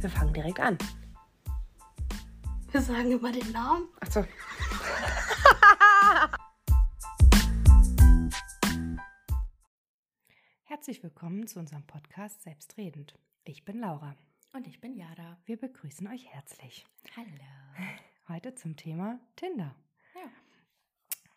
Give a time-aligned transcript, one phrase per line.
[0.00, 0.78] Wir fangen direkt an.
[2.70, 3.88] Wir sagen immer den Namen.
[3.98, 4.24] Achso.
[10.62, 13.18] Herzlich willkommen zu unserem Podcast Selbstredend.
[13.42, 14.14] Ich bin Laura.
[14.52, 15.36] Und ich bin Jada.
[15.46, 16.86] Wir begrüßen euch herzlich.
[17.16, 17.26] Hallo.
[18.28, 19.74] Heute zum Thema Tinder.
[20.14, 20.30] Ja.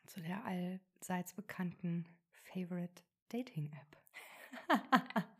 [0.05, 2.05] Zu der allseits bekannten
[2.53, 3.97] Favorite Dating App.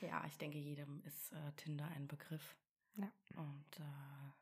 [0.00, 2.56] Ja, ich denke, jedem ist äh, Tinder ein Begriff.
[2.94, 3.10] Ja.
[3.36, 4.32] Und äh,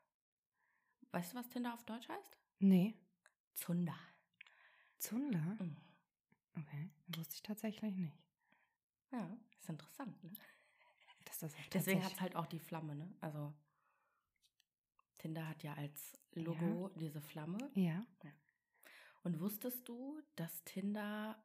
[1.11, 2.37] weißt du, was Tinder auf Deutsch heißt?
[2.59, 2.95] Nee.
[3.53, 3.97] Zunder.
[4.97, 5.57] Zunder?
[5.59, 5.77] Mhm.
[6.57, 8.17] Okay, wusste ich tatsächlich nicht.
[9.11, 10.31] Ja, ist interessant, ne?
[11.25, 13.13] Dass das auch Deswegen hat es halt auch die Flamme, ne?
[13.21, 13.53] Also
[15.17, 17.57] Tinder hat ja als Logo diese Flamme.
[17.75, 18.05] Ja.
[19.23, 21.43] Und wusstest du, dass Tinder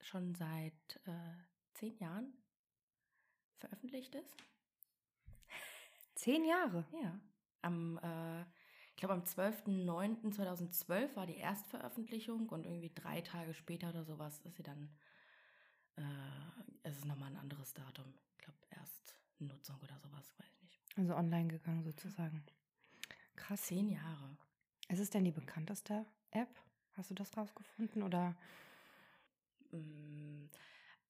[0.00, 1.34] schon seit äh,
[1.74, 2.32] zehn Jahren
[3.58, 4.36] veröffentlicht ist?
[6.14, 6.84] Zehn Jahre.
[7.02, 7.18] Ja.
[7.62, 8.42] Am, äh,
[8.90, 14.56] ich glaube, am 12.09.2012 war die Erstveröffentlichung und irgendwie drei Tage später oder sowas ist
[14.56, 14.88] sie dann,
[15.96, 16.02] äh,
[16.82, 18.14] es ist nochmal ein anderes Datum.
[18.32, 20.98] Ich glaube, Erstnutzung oder sowas, weiß ich nicht.
[20.98, 22.44] Also online gegangen sozusagen.
[23.34, 23.62] Krass.
[23.62, 24.36] Zehn Jahre.
[24.88, 26.48] Ist es denn die bekannteste App?
[26.92, 28.34] Hast du das rausgefunden oder?
[29.72, 30.46] Mm,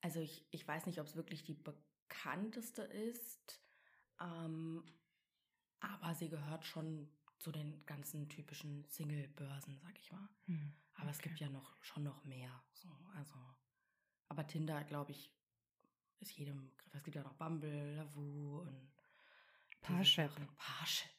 [0.00, 1.95] Also ich, ich weiß nicht, ob es wirklich die bekannteste
[2.92, 3.60] ist,
[4.20, 4.84] ähm,
[5.80, 10.28] aber sie gehört schon zu den ganzen typischen Single-Börsen, sag ich mal.
[10.46, 12.62] Hm, Aber es gibt ja noch schon noch mehr.
[12.72, 13.36] So, also,
[14.28, 15.30] aber Tinder, glaube ich,
[16.20, 16.72] ist jedem.
[16.92, 18.90] Es gibt ja noch Bumble, Lavu und
[19.82, 20.30] Parship.
[20.56, 21.10] Parship.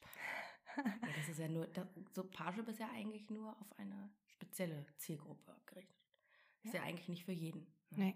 [0.77, 4.85] ja, das ist ja nur, das, so Parship ist ja eigentlich nur auf eine spezielle
[4.97, 5.97] Zielgruppe gerichtet.
[6.63, 6.87] Ist ja, Ja.
[6.87, 7.61] eigentlich nicht für jeden.
[7.91, 7.97] ne?
[8.05, 8.15] Nee.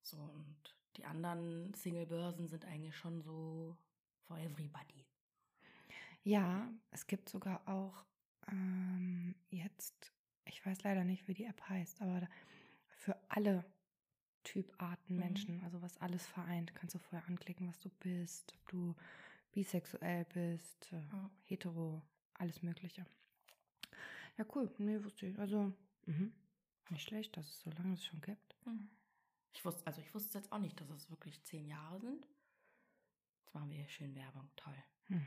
[0.00, 3.76] So, und die anderen Single-Börsen sind eigentlich schon so
[4.26, 5.04] for everybody.
[6.24, 8.04] Ja, es gibt sogar auch
[8.48, 10.12] ähm, jetzt,
[10.44, 12.28] ich weiß leider nicht, wie die App heißt, aber
[12.88, 13.64] für alle
[14.44, 15.20] Typarten Mhm.
[15.20, 18.94] Menschen, also was alles vereint, kannst du vorher anklicken, was du bist, ob du
[19.52, 21.30] bisexuell bist, äh, Ja.
[21.44, 22.02] hetero,
[22.34, 23.06] alles Mögliche.
[24.38, 25.38] Ja, cool, nee, wusste ich.
[25.38, 25.72] Also,
[26.06, 26.32] mhm.
[26.90, 28.56] nicht schlecht, dass es so lange es schon gibt.
[29.52, 32.26] Ich wusste, also ich wusste jetzt auch nicht, dass es wirklich zehn Jahre sind.
[33.40, 34.76] Jetzt machen wir hier schön Werbung, toll.
[35.06, 35.24] Hm.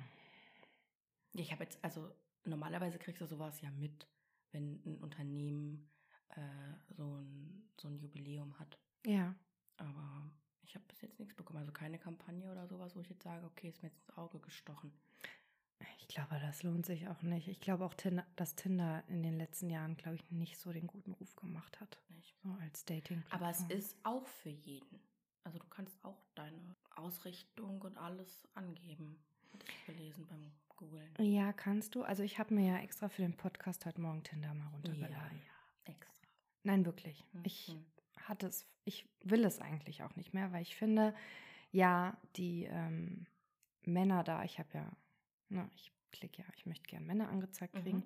[1.33, 2.13] Ich habe jetzt, also
[2.43, 4.07] normalerweise kriegst du sowas ja mit,
[4.51, 5.89] wenn ein Unternehmen
[6.29, 8.79] äh, so, ein, so ein Jubiläum hat.
[9.05, 9.35] Ja,
[9.77, 10.31] Aber
[10.63, 11.59] ich habe bis jetzt nichts bekommen.
[11.59, 14.39] Also keine Kampagne oder sowas, wo ich jetzt sage, okay, ist mir jetzt ins Auge
[14.39, 14.91] gestochen.
[15.99, 17.47] Ich glaube, das lohnt sich auch nicht.
[17.47, 20.87] Ich glaube auch, Tinder, dass Tinder in den letzten Jahren, glaube ich, nicht so den
[20.87, 21.99] guten Ruf gemacht hat.
[22.09, 22.35] Nicht?
[22.43, 24.99] So als dating Aber es ist auch für jeden.
[25.43, 29.19] Also du kannst auch deine Ausrichtung und alles angeben.
[29.53, 31.13] Hatte ich gelesen beim Googlen.
[31.19, 32.03] Ja, kannst du.
[32.03, 35.15] Also ich habe mir ja extra für den Podcast heute Morgen Tinder mal runtergeladen.
[35.45, 36.27] ja, extra.
[36.63, 37.23] Nein, wirklich.
[37.43, 37.85] Ich Mhm.
[38.23, 41.13] hatte es, ich will es eigentlich auch nicht mehr, weil ich finde,
[41.71, 43.27] ja, die ähm,
[43.83, 44.91] Männer da, ich habe ja,
[45.55, 47.81] ne, ich klicke ja, ich möchte gerne Männer angezeigt Mhm.
[47.81, 48.03] kriegen.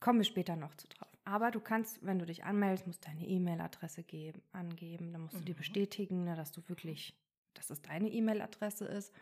[0.00, 1.08] Kommen wir später noch zu drauf.
[1.24, 5.12] Aber du kannst, wenn du dich anmeldest, musst deine E-Mail-Adresse geben, angeben.
[5.12, 5.58] Dann musst du die Mhm.
[5.58, 7.14] bestätigen, ne, dass du wirklich,
[7.54, 9.12] dass es deine E-Mail-Adresse ist.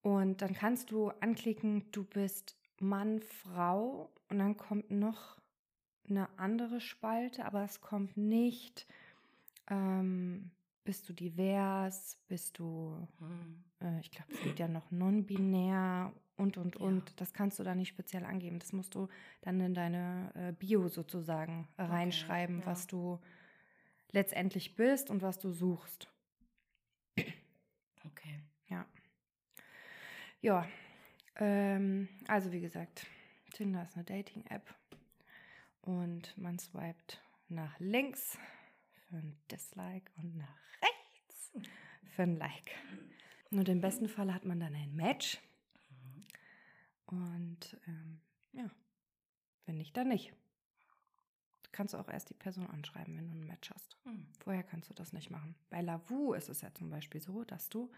[0.00, 5.40] Und dann kannst du anklicken, du bist Mann, Frau und dann kommt noch
[6.08, 8.86] eine andere Spalte, aber es kommt nicht,
[9.68, 10.50] ähm,
[10.84, 13.64] bist du divers, bist du, Mhm.
[13.80, 16.80] äh, ich glaube, es gibt ja noch non-binär und, und, Ja.
[16.86, 17.20] und.
[17.20, 18.58] Das kannst du da nicht speziell angeben.
[18.58, 19.08] Das musst du
[19.42, 22.66] dann in deine äh, Bio sozusagen reinschreiben, ja.
[22.66, 23.20] was du
[24.10, 26.08] letztendlich bist und was du suchst.
[28.04, 28.40] Okay.
[28.68, 28.86] Ja.
[30.40, 30.68] Ja.
[31.36, 33.06] Ähm, also wie gesagt,
[33.52, 34.74] Tinder ist eine Dating-App
[35.82, 38.38] und man swiped nach links
[39.12, 41.52] für ein Dislike und nach rechts
[42.14, 42.70] für ein Like.
[43.50, 45.38] Und im besten Fall hat man dann ein Match
[47.06, 48.20] und ähm,
[48.52, 48.70] ja,
[49.66, 50.32] wenn nicht, dann nicht.
[51.62, 53.98] Du kannst auch erst die Person anschreiben, wenn du ein Match hast.
[54.04, 54.26] Mhm.
[54.42, 55.54] Vorher kannst du das nicht machen.
[55.68, 57.90] Bei Lavu ist es ja zum Beispiel so, dass du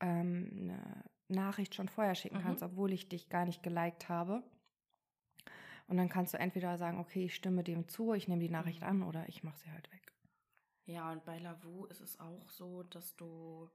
[0.00, 2.42] ähm, eine Nachricht schon vorher schicken Mhm.
[2.42, 4.42] kannst, obwohl ich dich gar nicht geliked habe.
[5.88, 8.80] Und dann kannst du entweder sagen, okay, ich stimme dem zu, ich nehme die Nachricht
[8.80, 8.86] Mhm.
[8.88, 10.12] an oder ich mache sie halt weg.
[10.86, 13.68] Ja, und bei Lavu ist es auch so, dass du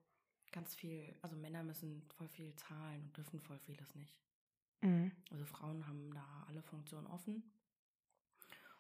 [0.52, 4.20] ganz viel, also Männer müssen voll viel zahlen und dürfen voll vieles nicht.
[4.82, 5.12] Mhm.
[5.30, 7.44] Also Frauen haben da alle Funktionen offen.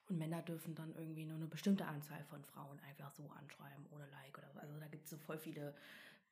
[0.09, 4.09] Und Männer dürfen dann irgendwie nur eine bestimmte Anzahl von Frauen einfach so anschreiben, ohne
[4.09, 4.59] Like oder so.
[4.59, 5.75] Also da gibt es so voll viele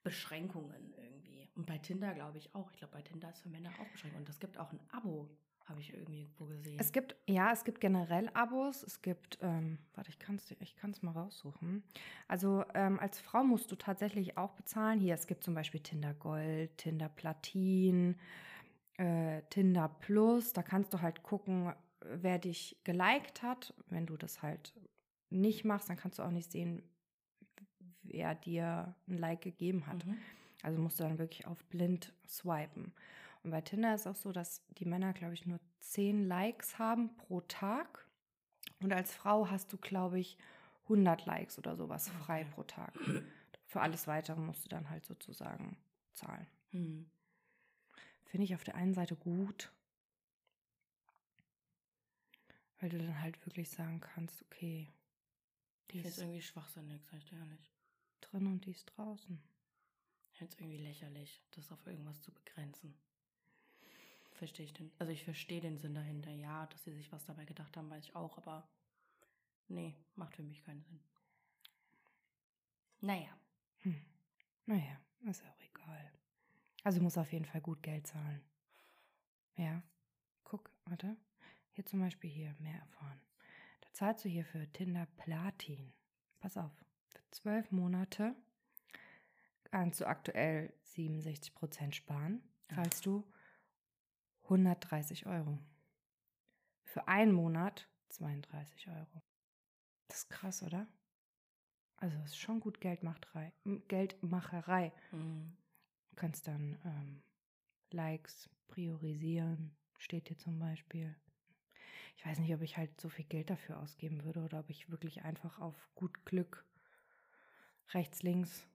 [0.03, 1.49] Beschränkungen irgendwie.
[1.55, 2.71] Und bei Tinder glaube ich auch.
[2.71, 4.17] Ich glaube, bei Tinder ist für Männer auch beschränkt.
[4.17, 5.29] Und es gibt auch ein Abo,
[5.69, 6.77] habe ich irgendwie wo gesehen.
[6.79, 8.83] Es gibt, ja, es gibt generell Abos.
[8.83, 11.83] Es gibt, ähm, warte, ich kann es ich kann's mal raussuchen.
[12.27, 14.99] Also ähm, als Frau musst du tatsächlich auch bezahlen.
[14.99, 18.17] Hier, es gibt zum Beispiel Tinder Gold, Tinder Platin,
[18.97, 20.53] äh, Tinder Plus.
[20.53, 23.73] Da kannst du halt gucken, wer dich geliked hat.
[23.87, 24.73] Wenn du das halt
[25.29, 26.81] nicht machst, dann kannst du auch nicht sehen,
[28.01, 30.05] wer dir ein Like gegeben hat.
[30.05, 30.17] Mhm.
[30.63, 32.93] Also musst du dann wirklich auf blind swipen.
[33.43, 37.15] Und bei Tinder ist auch so, dass die Männer, glaube ich, nur 10 Likes haben
[37.17, 38.07] pro Tag.
[38.81, 40.37] Und als Frau hast du, glaube ich,
[40.83, 42.93] 100 Likes oder sowas frei pro Tag.
[43.65, 45.77] Für alles Weitere musst du dann halt sozusagen
[46.13, 46.47] zahlen.
[46.71, 47.09] Hm.
[48.25, 49.71] Finde ich auf der einen Seite gut,
[52.79, 54.91] weil du dann halt wirklich sagen kannst, okay,
[55.91, 57.71] die es ist irgendwie schwachsinnig, sag ich dir ehrlich.
[58.21, 59.41] drin und die ist draußen.
[60.31, 62.95] Ich finde es irgendwie lächerlich, das auf irgendwas zu begrenzen.
[64.39, 64.89] Verstehe ich den.
[64.97, 66.31] Also ich verstehe den Sinn dahinter.
[66.31, 68.65] Ja, dass sie sich was dabei gedacht haben, weiß ich auch, aber
[69.67, 71.01] nee, macht für mich keinen Sinn.
[73.01, 73.37] Naja.
[73.79, 74.01] Hm.
[74.65, 76.13] Naja, ist auch egal.
[76.85, 78.41] Also muss auf jeden Fall gut Geld zahlen.
[79.57, 79.83] Ja.
[80.45, 81.17] Guck, warte.
[81.71, 83.19] Hier zum Beispiel hier mehr erfahren.
[83.81, 85.91] Da zahlst du hier für Tinder Platin.
[86.39, 86.71] Pass auf.
[87.09, 88.35] Für zwölf Monate
[89.65, 92.41] kannst du aktuell 67% sparen.
[92.73, 93.29] Zahlst du
[94.49, 95.59] 130 Euro.
[96.83, 99.21] Für einen Monat 32 Euro.
[100.07, 100.87] Das ist krass, oder?
[101.97, 103.53] Also es ist schon gut Geldmacherei.
[103.87, 104.91] Geldmacherei.
[105.11, 105.55] Hm.
[106.09, 107.21] Du kannst dann ähm,
[107.91, 111.15] Likes priorisieren, steht hier zum Beispiel.
[112.17, 114.89] Ich weiß nicht, ob ich halt so viel Geld dafür ausgeben würde oder ob ich
[114.89, 116.65] wirklich einfach auf gut Glück
[117.93, 118.67] rechts, links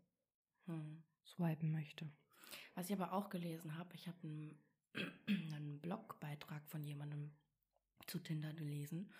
[0.67, 1.03] Hm.
[1.25, 2.11] swipen möchte.
[2.75, 4.59] Was ich aber auch gelesen habe, ich habe einen,
[5.27, 7.31] einen Blogbeitrag von jemandem
[8.07, 9.11] zu Tinder gelesen.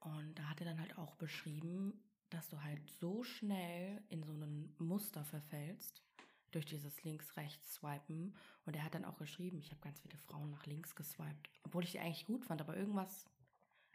[0.00, 1.92] Und da hat er dann halt auch beschrieben,
[2.30, 6.02] dass du halt so schnell in so ein Muster verfällst
[6.50, 8.34] durch dieses links-rechts-Swipen.
[8.64, 11.84] Und er hat dann auch geschrieben, ich habe ganz viele Frauen nach links geswiped, obwohl
[11.84, 13.26] ich die eigentlich gut fand, aber irgendwas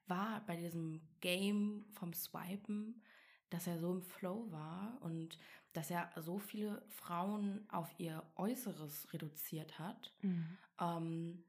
[0.07, 3.01] war bei diesem Game vom Swipen,
[3.49, 4.97] dass er so im Flow war.
[5.01, 5.37] Und
[5.77, 10.11] dass er so viele Frauen auf ihr Äußeres reduziert hat.
[10.79, 11.43] Ähm,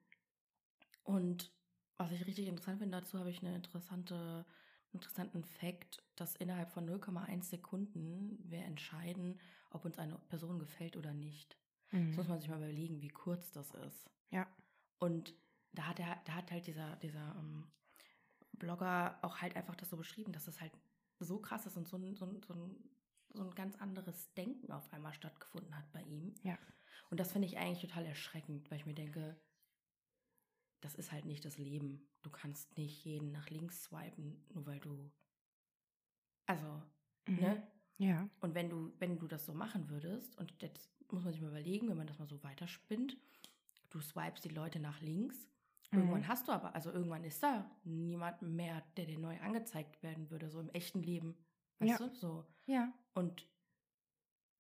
[1.03, 1.51] und
[1.97, 4.45] was ich richtig interessant finde, dazu habe ich eine interessante,
[4.93, 9.41] interessanten Fakt, dass innerhalb von 0,1 Sekunden wir entscheiden,
[9.71, 11.57] ob uns eine Person gefällt oder nicht.
[11.91, 12.09] Mhm.
[12.09, 14.11] Das muss man sich mal überlegen, wie kurz das ist.
[14.31, 14.47] Ja.
[14.99, 15.35] Und
[15.73, 17.67] da hat er, da hat halt dieser, dieser ähm,
[18.53, 20.73] Blogger auch halt einfach das so beschrieben, dass das halt
[21.19, 22.77] so krass ist und so ein, so, ein, so, ein,
[23.33, 26.35] so ein ganz anderes Denken auf einmal stattgefunden hat bei ihm.
[26.43, 26.59] Ja.
[27.11, 29.41] Und das finde ich eigentlich total erschreckend, weil ich mir denke,
[30.81, 32.09] das ist halt nicht das Leben.
[32.23, 35.11] Du kannst nicht jeden nach links swipen, nur weil du.
[36.47, 36.83] Also,
[37.27, 37.37] Mhm.
[37.41, 37.73] ne?
[37.99, 38.29] Ja.
[38.41, 41.49] Und wenn du, wenn du das so machen würdest, und jetzt muss man sich mal
[41.51, 43.17] überlegen, wenn man das mal so weiterspinnt,
[43.91, 45.49] du swipest die Leute nach links,
[45.91, 45.99] Mhm.
[46.01, 50.31] irgendwann hast du aber, also irgendwann ist da niemand mehr, der dir neu angezeigt werden
[50.31, 51.37] würde, so im echten Leben.
[51.79, 52.07] Weißt Ja.
[52.09, 52.15] du?
[52.15, 52.47] So.
[52.67, 52.93] Ja.
[53.15, 53.47] Und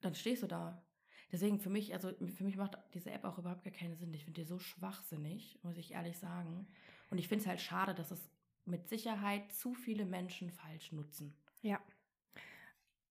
[0.00, 0.82] dann stehst du da.
[1.30, 4.14] Deswegen für mich, also für mich macht diese App auch überhaupt gar keinen Sinn.
[4.14, 6.66] Ich finde die so schwachsinnig, muss ich ehrlich sagen.
[7.10, 8.30] Und ich finde es halt schade, dass es
[8.64, 11.34] mit Sicherheit zu viele Menschen falsch nutzen.
[11.62, 11.80] Ja.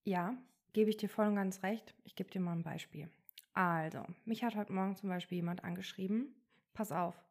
[0.03, 0.37] Ja,
[0.73, 1.93] gebe ich dir voll und ganz recht.
[2.05, 3.09] Ich gebe dir mal ein Beispiel.
[3.53, 6.33] Also, mich hat heute Morgen zum Beispiel jemand angeschrieben.
[6.73, 7.23] Pass auf.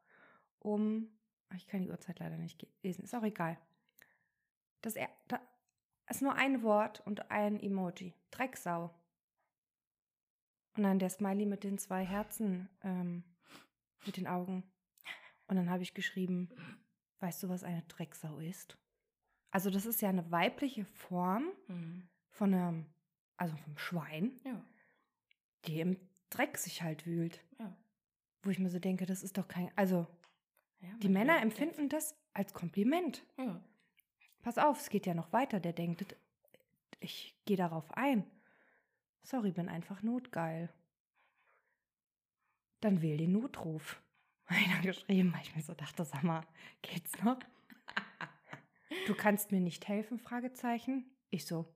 [0.59, 1.09] Um,
[1.55, 3.59] ich kann die Uhrzeit leider nicht lesen, ist auch egal.
[4.83, 5.09] Das er,
[6.09, 8.15] ist nur ein Wort und ein Emoji.
[8.31, 8.95] Drecksau.
[10.77, 13.25] Und dann der Smiley mit den zwei Herzen, ähm,
[14.05, 14.63] mit den Augen.
[15.47, 16.51] Und dann habe ich geschrieben,
[17.21, 18.77] weißt du, was eine Drecksau ist?
[19.51, 22.09] Also das ist ja eine weibliche Form Mhm.
[22.31, 22.87] von einem,
[23.39, 24.63] also vom Schwein, Ja,
[25.65, 25.97] die im
[26.31, 27.43] Dreck sich halt wühlt.
[27.59, 27.75] ja.
[28.43, 30.07] Wo ich mir so denke, das ist doch kein, also
[30.81, 33.25] ja die Männer empfinden das als Kompliment.
[33.39, 33.61] Ja.
[34.47, 35.59] Pass auf, es geht ja noch weiter.
[35.59, 36.15] Der denkt,
[37.01, 38.25] ich gehe darauf ein.
[39.25, 40.73] Sorry, bin einfach notgeil.
[42.81, 44.01] Dann wähl den Notruf.
[44.47, 46.47] Habe ich dann geschrieben, weil ich mir so dachte, sag mal,
[46.81, 47.41] geht's noch?
[49.09, 50.21] Du kannst mir nicht helfen?
[50.21, 51.11] Fragezeichen.
[51.31, 51.67] Ich so,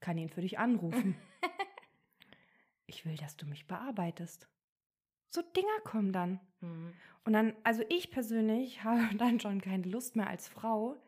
[0.00, 1.16] kann ihn für dich anrufen.
[2.86, 4.50] ich will, dass du mich bearbeitest.
[5.30, 6.40] So Dinger kommen dann.
[6.60, 6.92] Mhm.
[7.24, 10.98] Und dann, also ich persönlich habe dann schon keine Lust mehr als Frau,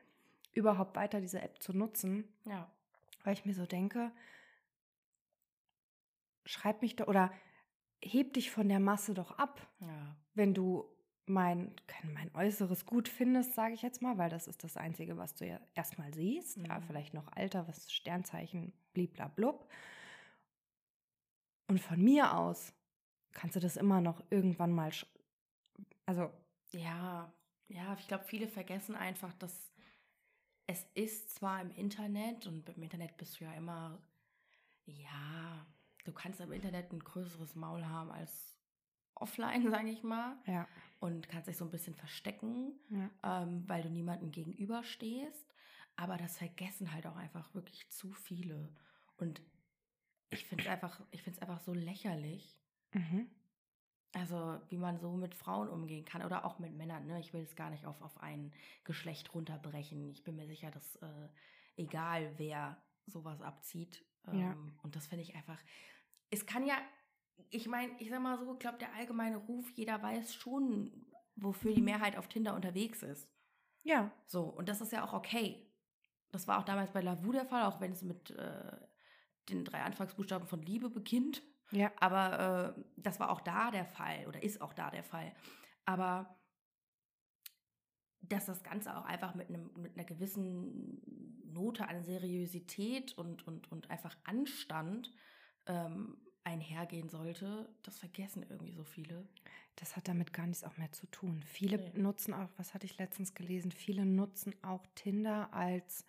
[0.53, 2.71] überhaupt weiter diese App zu nutzen, Ja.
[3.25, 4.13] weil ich mir so denke,
[6.45, 7.33] schreib mich doch oder
[8.03, 10.17] heb dich von der Masse doch ab, Ja.
[10.35, 10.87] wenn du
[11.27, 11.77] mein,
[12.15, 15.47] mein äußeres Gut findest, sage ich jetzt mal, weil das ist das Einzige, was du
[15.47, 16.57] ja erstmal siehst.
[16.57, 16.85] Ja, Mhm.
[16.87, 19.69] vielleicht noch Alter, was Sternzeichen, bliblablub.
[21.69, 22.73] Und von mir aus
[23.33, 24.91] kannst du das immer noch irgendwann mal,
[26.07, 26.31] also
[26.73, 27.33] Ja,
[27.69, 29.70] ja, ich glaube, viele vergessen einfach, dass
[30.71, 34.01] es ist zwar im Internet und im Internet bist du ja immer,
[34.87, 35.67] ja,
[36.05, 38.57] du kannst im Internet ein größeres Maul haben als
[39.17, 40.69] offline, sage ich mal, ja,
[41.01, 43.43] und kannst dich so ein bisschen verstecken, ja.
[43.43, 45.55] ähm, weil du niemandem gegenüberstehst.
[45.97, 48.73] Aber das vergessen halt auch einfach wirklich zu viele.
[49.17, 49.43] Und
[50.31, 52.61] ich finde es einfach, ich finde es einfach so lächerlich,
[52.93, 53.31] Mhm.
[54.13, 57.07] Also, wie man so mit Frauen umgehen kann oder auch mit Männern.
[57.07, 57.21] Ne?
[57.21, 58.53] Ich will es gar nicht auf, auf ein
[58.85, 60.11] Geschlecht runterbrechen.
[60.11, 61.29] Ich bin mir sicher, dass äh,
[61.77, 62.77] egal wer
[63.07, 64.05] sowas abzieht.
[64.27, 64.57] Ähm, Ja.
[64.83, 65.59] Und das finde ich einfach.
[66.31, 66.77] Es kann ja,
[67.51, 71.73] ich meine, ich sag mal so, ich glaube, der allgemeine Ruf, jeder weiß schon, wofür
[71.73, 73.29] die Mehrheit auf Tinder unterwegs ist.
[73.83, 75.67] Ja, So, und das ist ja auch okay.
[76.33, 78.77] Das war auch damals bei Lavu der Fall, auch wenn es mit äh,
[79.49, 81.43] den drei Anfangsbuchstaben von Liebe beginnt.
[81.73, 85.33] Ja, Aber äh, das war auch da der Fall oder ist auch da der Fall.
[85.85, 86.37] Aber
[88.23, 91.01] dass das Ganze auch einfach mit, einem, mit einer gewissen
[91.53, 95.11] Note an Seriosität und, und, und einfach Anstand
[95.67, 99.27] ähm, einhergehen sollte, das vergessen irgendwie so viele.
[99.77, 101.43] das hat damit gar nichts auch mehr zu tun.
[101.47, 101.93] Viele Nee.
[101.95, 106.05] nutzen auch, was hatte ich letztens gelesen, viele nutzen auch Tinder als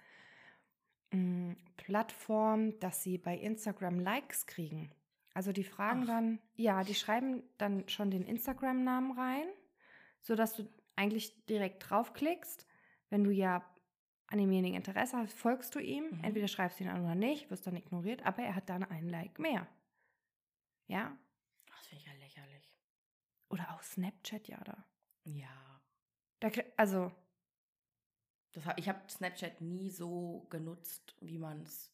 [1.11, 4.91] mh, Plattform, dass sie bei Instagram Likes kriegen.
[5.33, 6.07] Also die fragen Ach.
[6.07, 9.47] dann, ja, die schreiben dann schon den Instagram-Namen rein,
[10.19, 12.67] sodass du eigentlich direkt draufklickst.
[13.09, 13.65] Wenn du ja
[14.27, 16.05] an demjenigen Interesse hast, folgst du ihm.
[16.17, 16.23] Mhm.
[16.23, 19.09] Entweder schreibst du ihn an oder nicht, wirst dann ignoriert, aber er hat dann einen
[19.09, 19.67] Like mehr.
[20.87, 21.17] Ja?
[21.67, 22.77] Das finde ich ja lächerlich.
[23.49, 24.85] Oder auch Snapchat, ja, da.
[25.25, 25.81] Ja.
[26.39, 27.11] da also,
[28.53, 31.93] Das hab, ich habe Snapchat nie so genutzt, wie man es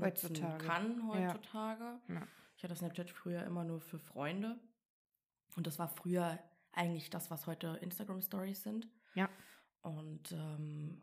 [0.00, 0.64] Heutzutage.
[0.64, 1.32] kann Ja.
[1.32, 2.00] heutzutage.
[2.08, 2.22] Ja.
[2.22, 4.58] Ich hatte Snapchat früher immer nur für Freunde.
[5.56, 6.38] Und das war früher
[6.72, 8.88] eigentlich das, was heute Instagram Stories sind.
[9.14, 9.28] Ja.
[9.82, 11.00] Und ähm,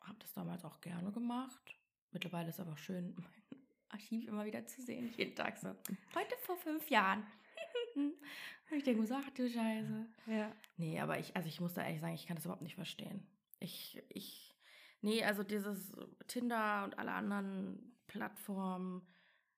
[0.00, 1.76] habe das damals auch gerne gemacht.
[2.10, 5.12] Mittlerweile ist aber schön, mein Archiv immer wieder zu sehen.
[5.16, 5.68] Jeden Tag so.
[6.14, 7.24] Heute vor fünf Jahren.
[7.94, 10.06] Und ich denke so, ach du Scheiße.
[10.26, 10.52] ja.
[10.78, 13.26] Nee, aber ich, also ich muss da ehrlich sagen, ich kann das überhaupt nicht verstehen.
[13.60, 14.56] Ich, ich,
[15.02, 15.92] nee, also dieses
[16.26, 19.06] Tinder und alle anderen Plattformen,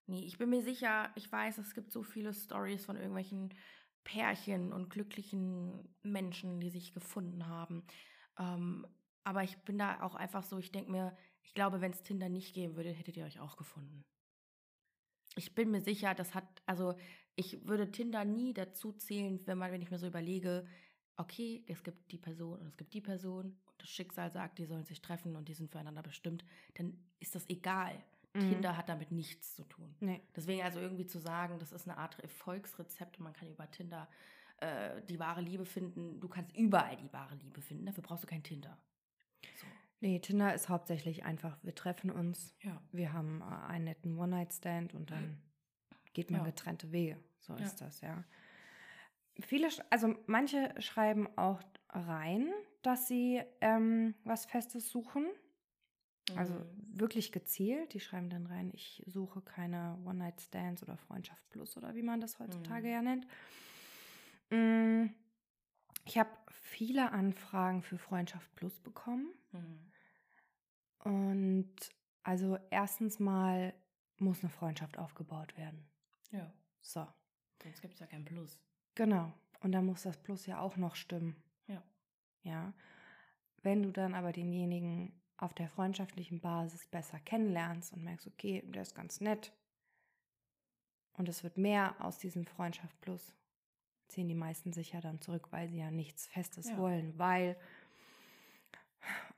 [0.07, 3.55] nee, ich bin mir sicher, ich weiß, es gibt so viele Stories von irgendwelchen
[4.05, 7.85] Pärchen und glücklichen Menschen, die sich gefunden haben.
[8.39, 8.87] Ähm,
[9.25, 12.29] aber ich bin da auch einfach so, ich denke mir, ich glaube, wenn es Tinder
[12.29, 14.05] nicht geben würde, hättet ihr euch auch gefunden.
[15.37, 16.95] Ich bin mir sicher, das hat, also
[17.35, 20.67] ich würde Tinder nie dazu zählen, wenn man, wenn ich mir so überlege,
[21.17, 24.67] okay, es gibt die Person und es gibt die Person und das Schicksal sagt, die
[24.67, 26.45] sollen sich treffen und die sind füreinander bestimmt,
[26.75, 28.05] dann ist das egal.
[28.35, 28.41] Mhm.
[28.41, 29.95] Tinder hat damit nichts zu tun.
[30.01, 30.21] Nee.
[30.35, 34.09] Deswegen also irgendwie zu sagen, das ist eine Art Erfolgsrezept und man kann über Tinder
[34.59, 36.21] äh, die wahre Liebe finden.
[36.21, 38.77] Du kannst überall die wahre Liebe finden, dafür brauchst du kein Tinder.
[39.57, 39.67] So,
[40.01, 42.83] Nee, Tinder ist hauptsächlich einfach, wir treffen uns, ja.
[42.93, 45.41] wir haben äh, einen netten One-Night-Stand und dann
[46.13, 46.47] geht man Ja.
[46.47, 47.19] getrennte Wege.
[47.41, 47.61] So Ja.
[47.65, 48.23] ist das, ja.
[49.41, 51.61] Viele, also manche schreiben auch
[51.91, 55.27] rein, dass sie ähm, was Festes suchen.
[56.37, 56.99] Also Mhm.
[57.01, 57.93] wirklich gezielt.
[57.93, 62.39] Die schreiben dann rein, ich suche keine One-Night-Stands oder Freundschaft Plus oder wie man das
[62.39, 62.93] heutzutage Mhm.
[62.93, 63.27] ja nennt.
[64.51, 65.11] Mm,
[66.07, 69.33] Ich habe viele Anfragen für Freundschaft Plus bekommen.
[69.53, 69.91] Mhm.
[70.99, 71.75] Und
[72.23, 73.75] also erstens mal
[74.19, 75.87] muss eine Freundschaft aufgebaut werden.
[76.31, 77.07] Ja, So,
[77.63, 78.59] sonst gibt es ja kein Plus.
[78.95, 79.33] genau.
[79.61, 81.37] Und dann muss das Plus ja auch noch stimmen.
[81.69, 81.83] Ja.
[82.43, 82.73] Ja.
[83.63, 88.83] Wenn du dann aber denjenigen auf der freundschaftlichen Basis besser kennenlernst und merkst, okay, der
[88.83, 89.53] ist ganz nett
[91.15, 93.35] und es wird mehr aus diesem Freundschaft Plus,
[94.09, 96.77] ziehen die meisten sich ja dann zurück, weil sie ja nichts Festes Ja.
[96.77, 97.57] wollen, weil,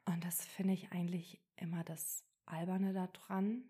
[0.07, 3.65] und das finde ich eigentlich immer das Alberne daran,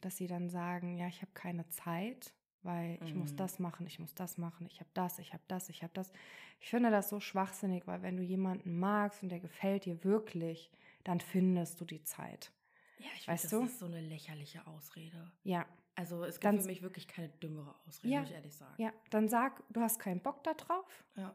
[0.00, 3.36] dass sie dann sagen, ja, ich habe keine Zeit, weil ich muss Mhm.
[3.36, 6.12] das machen, ich muss das machen, ich habe das, ich habe das, ich habe das.
[6.60, 10.70] Ich finde das so schwachsinnig, weil wenn du jemanden magst und der gefällt dir wirklich,
[11.08, 12.52] dann findest du die Zeit.
[12.98, 13.74] Ja, ich Weißt finde, das du?
[13.74, 15.32] ist so eine lächerliche Ausrede.
[15.42, 18.20] Ja, Also es gibt Dann- für mich wirklich keine dümmere Ausrede, Ja.
[18.20, 18.74] muss ich ehrlich sagen.
[18.80, 21.34] ja, dann sag, du hast keinen Bock da drauf, Ja.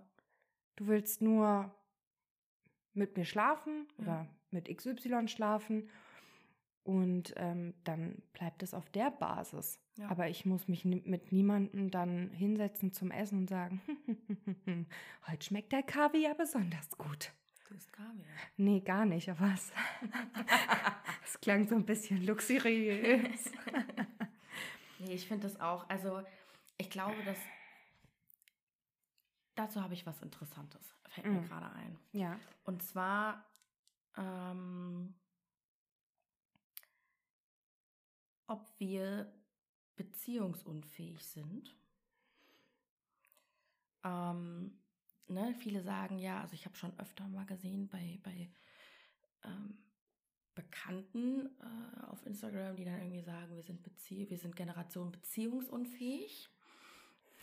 [0.77, 1.73] du willst nur
[2.93, 4.03] mit mir schlafen Ja.
[4.03, 5.89] oder mit XY schlafen
[6.83, 9.79] und ähm, dann bleibt es auf der Basis.
[9.97, 10.07] Ja.
[10.09, 13.81] Aber ich muss mich mit niemandem dann hinsetzen zum Essen und sagen,
[15.27, 17.33] heute schmeckt der Kaviar besonders gut.
[17.75, 18.25] Isst Kaviar.
[18.57, 19.71] Nee, gar nicht, aber es,
[21.25, 23.51] es klang so ein bisschen luxuriös.
[24.99, 25.89] Nee, ich finde das auch.
[25.89, 26.23] Also,
[26.77, 27.37] ich glaube, dass.
[29.55, 30.95] Dazu habe ich was Interessantes.
[31.09, 31.45] Fällt mir Mm.
[31.49, 31.99] gerade ein.
[32.13, 32.39] Ja.
[32.63, 33.45] Und zwar.
[34.15, 35.13] Ähm,
[38.47, 39.33] ob wir
[39.97, 41.75] beziehungsunfähig sind.
[44.05, 44.79] Ähm,
[45.27, 48.51] ne, viele sagen ja, also ich habe schon öfter mal gesehen bei, bei
[49.43, 49.77] ähm,
[50.55, 56.49] Bekannten äh, auf Instagram, die dann irgendwie sagen, wir sind Bezie wir sind Generation beziehungsunfähig.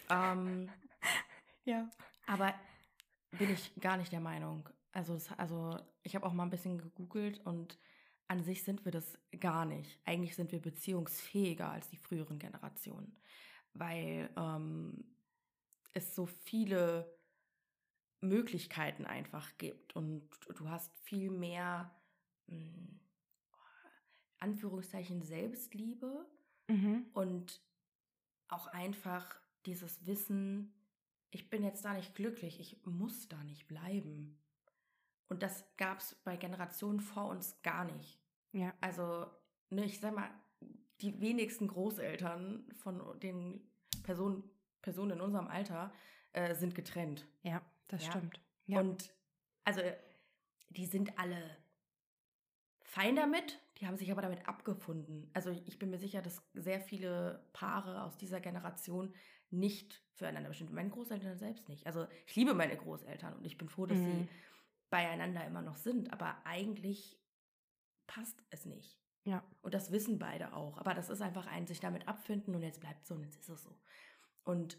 [0.09, 0.71] Ähm,
[1.65, 1.89] Ja.
[2.27, 2.55] aber
[3.33, 4.69] bin ich gar nicht der Meinung.
[4.93, 7.79] Also, das, also ich habe auch mal ein bisschen gegoogelt und
[8.29, 10.01] an sich sind wir das gar nicht.
[10.05, 13.17] Eigentlich sind wir beziehungsfähiger als die früheren Generationen,
[13.75, 15.05] weil ähm,
[15.93, 17.20] es so viele
[18.21, 21.95] Möglichkeiten einfach gibt und du hast viel mehr
[22.47, 22.89] mh,
[24.39, 26.27] Anführungszeichen Selbstliebe
[26.69, 27.07] Mhm.
[27.15, 27.61] und
[28.47, 30.73] auch einfach dieses Wissen,
[31.31, 34.39] ich bin jetzt da nicht glücklich, ich muss da nicht bleiben.
[35.29, 38.21] Und das gab es bei Generationen vor uns gar nicht.
[38.53, 38.73] Ja.
[38.81, 39.27] Also,
[39.71, 40.31] ne, ich sag mal,
[41.01, 43.69] die wenigsten Großeltern von den
[44.03, 44.49] Personen,
[44.83, 45.93] Personen in unserem Alter
[46.33, 47.27] äh, sind getrennt.
[47.43, 47.63] Ja,
[47.93, 48.11] das Ja.
[48.13, 48.41] stimmt.
[48.67, 48.81] Ja.
[48.81, 49.15] Und
[49.65, 49.81] also,
[50.71, 51.57] die sind alle
[52.83, 55.31] fein damit, die haben sich aber damit abgefunden.
[55.33, 59.15] Also ich bin mir sicher, dass sehr viele Paare aus dieser Generation
[59.51, 60.73] nicht füreinander bestimmt.
[60.73, 61.87] Meine Großeltern selbst nicht.
[61.87, 64.05] Also ich liebe meine Großeltern und ich bin froh, dass Mhm.
[64.05, 64.29] sie
[64.91, 66.13] beieinander immer noch sind.
[66.13, 67.21] Aber eigentlich
[68.07, 69.01] passt es nicht.
[69.25, 69.45] Ja.
[69.63, 70.77] Und das wissen beide auch.
[70.79, 73.49] Aber das ist einfach ein sich damit abfinden und jetzt bleibt so und jetzt ist
[73.49, 73.79] es so.
[74.45, 74.79] Und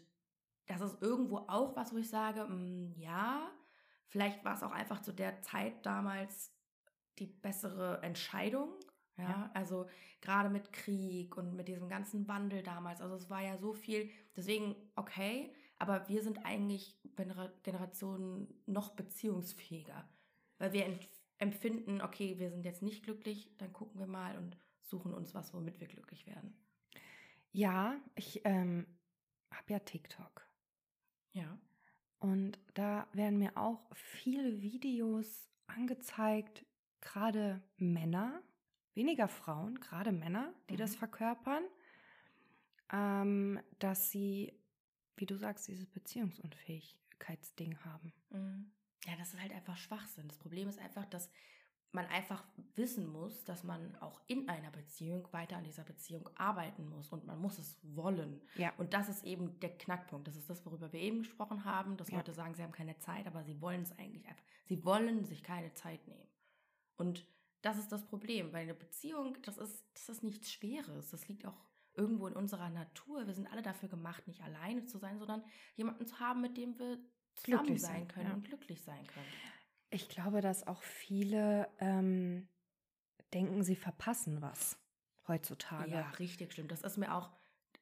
[0.66, 3.50] das ist irgendwo auch was, wo ich sage, mm, ja,
[4.06, 6.54] vielleicht war es auch einfach zu der Zeit damals
[7.18, 8.72] die bessere Entscheidung.
[9.18, 9.50] Ja, Ja.
[9.54, 9.86] also
[10.22, 13.00] gerade mit Krieg und mit diesem ganzen Wandel damals.
[13.02, 14.08] Also es war ja so viel.
[14.36, 20.08] Deswegen, okay, aber wir sind eigentlich Genera- Generationen noch beziehungsfähiger.
[20.58, 20.98] Weil wir
[21.38, 25.52] empfinden, okay, wir sind jetzt nicht glücklich, dann gucken wir mal und suchen uns was,
[25.52, 26.56] womit wir glücklich werden.
[27.50, 28.86] ja, ich ähm,
[29.50, 30.46] habe ja TikTok.
[31.32, 31.58] Ja.
[32.18, 36.64] Und da werden mir auch viele Videos angezeigt,
[37.00, 38.42] gerade Männer,
[38.94, 40.78] weniger Frauen, gerade Männer, die Mhm.
[40.78, 41.64] das verkörpern,
[42.92, 44.52] ähm, dass sie,
[45.16, 48.12] wie du sagst, dieses Beziehungsunfähigkeitsding haben.
[48.30, 48.72] Mhm.
[49.06, 50.28] Ja, das ist halt einfach Schwachsinn.
[50.28, 51.30] Das Problem ist einfach, dass
[51.92, 52.42] man einfach
[52.74, 57.26] wissen muss, dass man auch in einer Beziehung weiter an dieser Beziehung arbeiten muss und
[57.26, 58.40] man muss es wollen.
[58.56, 58.72] Ja.
[58.78, 60.26] Und das ist eben der Knackpunkt.
[60.26, 62.16] Das ist das, worüber wir eben gesprochen haben, dass Ja.
[62.16, 64.44] Leute sagen, sie haben keine Zeit, aber sie wollen es eigentlich einfach.
[64.64, 66.28] Sie wollen sich keine Zeit nehmen.
[66.96, 67.26] Und
[67.60, 71.10] das ist das Problem, weil eine Beziehung, das ist, das ist nichts Schweres.
[71.10, 71.60] Das liegt auch
[71.94, 73.26] irgendwo in unserer Natur.
[73.26, 75.44] Wir sind alle dafür gemacht, nicht alleine zu sein, sondern
[75.76, 76.98] jemanden zu haben, mit dem wir
[77.34, 78.34] zusammen sein, können ja.
[78.34, 79.26] und glücklich sein können.
[79.92, 82.48] Ich glaube, dass auch viele ähm,
[83.32, 84.78] denken, sie verpassen was
[85.28, 85.90] heutzutage.
[85.90, 86.68] Ja, richtig schlimm.
[86.68, 87.30] Das ist mir auch,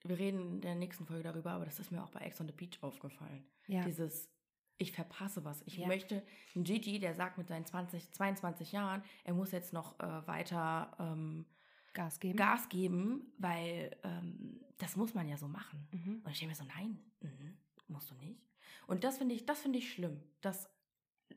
[0.05, 2.49] wir reden in der nächsten Folge darüber, aber das ist mir auch bei Ex on
[2.49, 3.45] the Beach aufgefallen.
[3.67, 3.85] Ja.
[3.85, 4.29] Dieses,
[4.77, 5.63] ich verpasse was.
[5.67, 5.87] Ich Ja.
[5.87, 6.23] möchte,
[6.57, 10.95] ein Gigi, der sagt mit seinen 20, 22 Jahren, er muss jetzt noch äh, weiter
[10.99, 11.47] ähm,
[11.93, 12.37] Gas geben.
[12.37, 15.89] Gas geben, weil ähm, das muss man ja so machen.
[15.93, 16.23] Mhm.
[16.25, 17.57] Und ich denke mir so, nein, mhm,
[17.89, 18.41] musst du nicht.
[18.87, 20.23] Und das finde ich, das finde ich schlimm.
[20.41, 20.69] Das,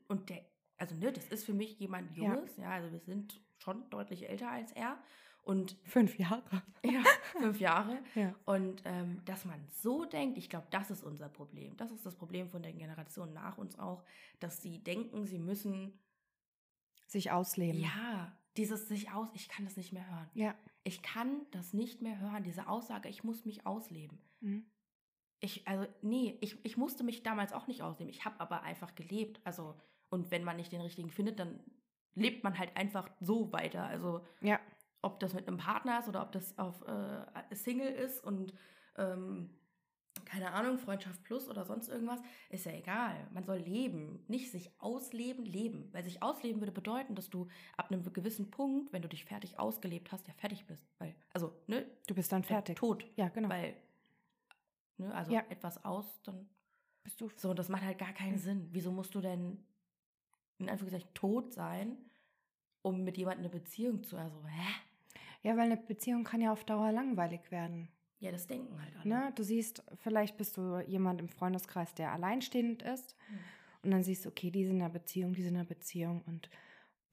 [0.08, 0.44] und der,
[0.76, 2.34] also ne, das ist für mich jemand Ja.
[2.34, 2.70] Junges, ja.
[2.70, 4.98] also wir sind schon deutlich älter als er.
[5.42, 6.62] Und Fünf Jahre.
[6.82, 7.02] ja,
[7.38, 7.98] fünf Jahre.
[8.14, 8.34] Ja.
[8.46, 11.76] Und ähm, dass man so denkt, ich glaube, das ist unser Problem.
[11.76, 14.04] Das ist das Problem von den Generationen nach uns auch,
[14.40, 15.98] dass sie denken, sie müssen,
[17.06, 17.78] Sich ausleben.
[17.78, 20.30] ja, dieses sich aus, ich kann das nicht mehr hören.
[20.32, 20.54] Ja.
[20.82, 24.18] Ich kann das nicht mehr hören, diese Aussage, ich muss mich ausleben.
[24.40, 24.64] Mhm.
[25.40, 28.08] Ich, also, nee, ich, ich musste mich damals auch nicht ausleben.
[28.10, 29.40] Ich habe aber einfach gelebt.
[29.44, 29.74] Also,
[30.14, 31.60] und wenn man nicht den richtigen findet, dann
[32.14, 33.84] lebt man halt einfach so weiter.
[33.84, 34.58] Also, Ja.
[35.02, 38.54] ob das mit einem Partner ist oder ob das auf äh, Single ist und
[38.96, 39.50] ähm,
[40.24, 43.26] keine Ahnung, Freundschaft plus oder sonst irgendwas, ist ja egal.
[43.32, 45.92] Man soll leben, nicht sich ausleben, leben.
[45.92, 49.58] Weil sich ausleben würde bedeuten, dass du ab einem gewissen Punkt, wenn du dich fertig
[49.58, 50.86] ausgelebt hast, ja fertig bist.
[50.98, 51.84] Weil, also, ne?
[52.06, 52.76] Du bist dann fertig.
[52.76, 53.04] Tot.
[53.16, 53.48] Ja, genau.
[53.48, 53.74] Weil,
[54.98, 55.42] ne, also Ja.
[55.50, 56.48] etwas aus, dann
[57.02, 58.38] bist du so, und das macht halt gar keinen.
[58.38, 58.68] Sinn.
[58.70, 59.62] Wieso musst du denn
[60.64, 61.96] in Anführungszeichen tot sein,
[62.82, 64.16] um mit jemandem eine Beziehung zu.
[64.16, 64.66] Also, hä?
[65.42, 67.88] Ja, weil eine Beziehung kann ja auf Dauer langweilig werden.
[68.20, 69.08] Ja, das denken halt alle.
[69.08, 69.32] Ne?
[69.34, 73.14] Du siehst, vielleicht bist du jemand im Freundeskreis, der alleinstehend ist.
[73.28, 73.38] Hm.
[73.82, 76.22] Und dann siehst du, okay, die sind in einer Beziehung, die sind in einer Beziehung.
[76.26, 76.48] Und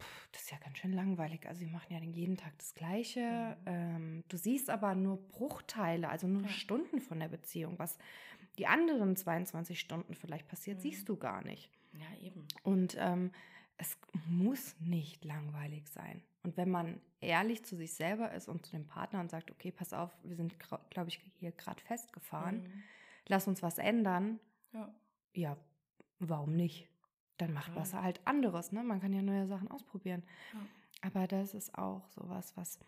[0.02, 1.46] pff, das ist ja ganz schön langweilig.
[1.48, 3.58] Also, die machen ja jeden Tag das Gleiche.
[3.60, 3.64] Mhm.
[3.66, 6.48] Ähm, du siehst aber nur Bruchteile, also nur Ja.
[6.48, 7.78] Stunden von der Beziehung.
[7.78, 7.98] Was
[8.58, 10.82] die anderen 22 Stunden vielleicht passiert, Mhm.
[10.82, 11.70] siehst du gar nicht.
[11.93, 12.47] Ja, eben.
[12.63, 13.32] Und ähm,
[13.77, 16.23] es muss nicht langweilig sein.
[16.43, 19.71] Und wenn man ehrlich zu sich selber ist und zu dem Partner und sagt, okay,
[19.71, 20.56] pass auf, wir sind,
[20.89, 22.84] glaube ich, hier gerade festgefahren, Mhm.
[23.27, 24.39] lass uns was ändern,
[24.73, 24.93] Ja.
[25.34, 25.58] ja,
[26.19, 26.88] warum nicht?
[27.38, 27.75] Dann macht Ja.
[27.75, 28.84] was halt anderes, ne?
[28.84, 30.23] Man kann ja neue Sachen ausprobieren.
[30.54, 30.60] Ja.
[31.04, 32.80] Aber das ist auch sowas, was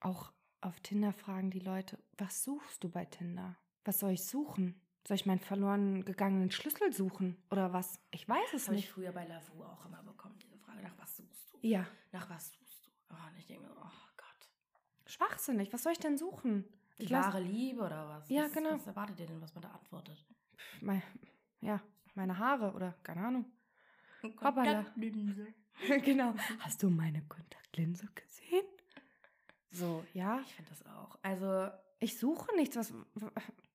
[0.00, 3.56] auch auf Tinder fragen die Leute, was suchst du bei Tinder?
[3.84, 4.80] Was soll ich suchen?
[5.06, 8.00] Soll ich meinen verloren gegangenen Schlüssel suchen oder was?
[8.12, 8.92] Ich weiß es Das habe ich nicht.
[8.92, 11.58] früher bei Lavu auch immer bekommen, diese Frage, nach was suchst du?
[11.66, 12.90] Ja, Nach was suchst du?
[13.10, 14.48] Oh, und ich denke mir, oh Gott.
[15.06, 15.72] schwachsinnig.
[15.72, 16.64] Was soll ich denn suchen?
[16.98, 18.28] Die Ich lass- wahre Liebe oder was?
[18.28, 18.74] Ja, was, genau.
[18.74, 20.24] Was erwartet ihr denn, was man da antwortet?
[20.80, 21.02] Mein,
[21.60, 21.80] ja,
[22.14, 23.46] meine Haare oder keine Ahnung.
[24.36, 25.48] Kontaktlinse.
[26.04, 26.34] genau.
[26.60, 28.64] Hast du meine Kontaktlinse gesehen?
[29.72, 30.40] So, ja.
[30.40, 31.18] Ich finde das auch.
[31.22, 32.76] Also, Ich suche nichts.
[32.76, 32.92] Was,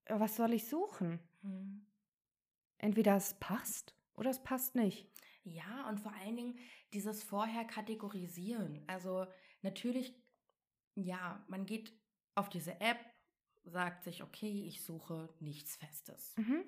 [0.10, 1.20] was soll ich suchen?
[1.41, 1.86] hm.
[2.80, 5.08] Entweder es passt oder es passt nicht.
[5.43, 6.60] ja, und vor allen Dingen
[6.93, 8.84] dieses vorher kategorisieren.
[8.88, 9.26] Also,
[9.62, 10.13] natürlich,
[10.96, 11.93] ja, man geht
[12.36, 13.00] auf diese App,
[13.63, 16.36] sagt sich, okay, ich suche nichts Festes.
[16.38, 16.63] Mhm.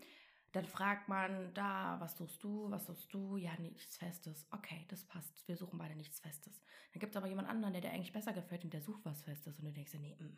[0.52, 3.38] Dann fragt man da, was suchst du, was suchst du?
[3.38, 4.48] Ja, nichts Festes.
[4.52, 5.48] Okay, das passt.
[5.48, 6.62] Wir suchen beide nichts Festes.
[6.94, 9.22] Dann gibt es aber jemand anderen, der dir eigentlich besser gefällt und der sucht was
[9.22, 10.38] Festes und du denkst dir, nee, mm.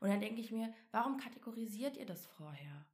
[0.00, 2.86] Und dann denke ich mir, warum kategorisiert ihr das vorher?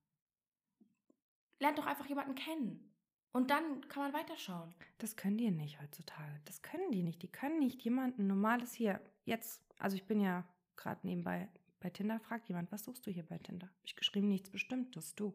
[1.58, 2.88] Lernt doch einfach jemanden kennen.
[3.32, 4.74] Und dann kann man weiterschauen.
[4.98, 6.40] Das können die nicht heutzutage.
[6.44, 7.22] Das können die nicht.
[7.22, 9.62] Die können nicht jemanden normales hier jetzt.
[9.78, 10.44] Also ich bin ja
[10.76, 11.48] gerade nebenbei
[11.80, 12.20] bei Tinder.
[12.20, 13.66] Fragt jemand, was suchst du hier bei Tinder?
[13.68, 15.14] Hab ich geschrieben, nichts Bestimmtes.
[15.14, 15.32] Du.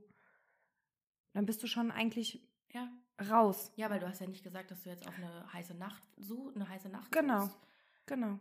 [1.33, 2.87] Dann bist du schon eigentlich Ja.
[3.29, 3.71] raus.
[3.77, 6.55] Ja, weil du hast ja nicht gesagt, dass du jetzt auf eine heiße Nacht suchst,
[6.55, 7.45] eine heiße Nacht Genau.
[7.45, 7.57] suchst.
[8.05, 8.39] Genau.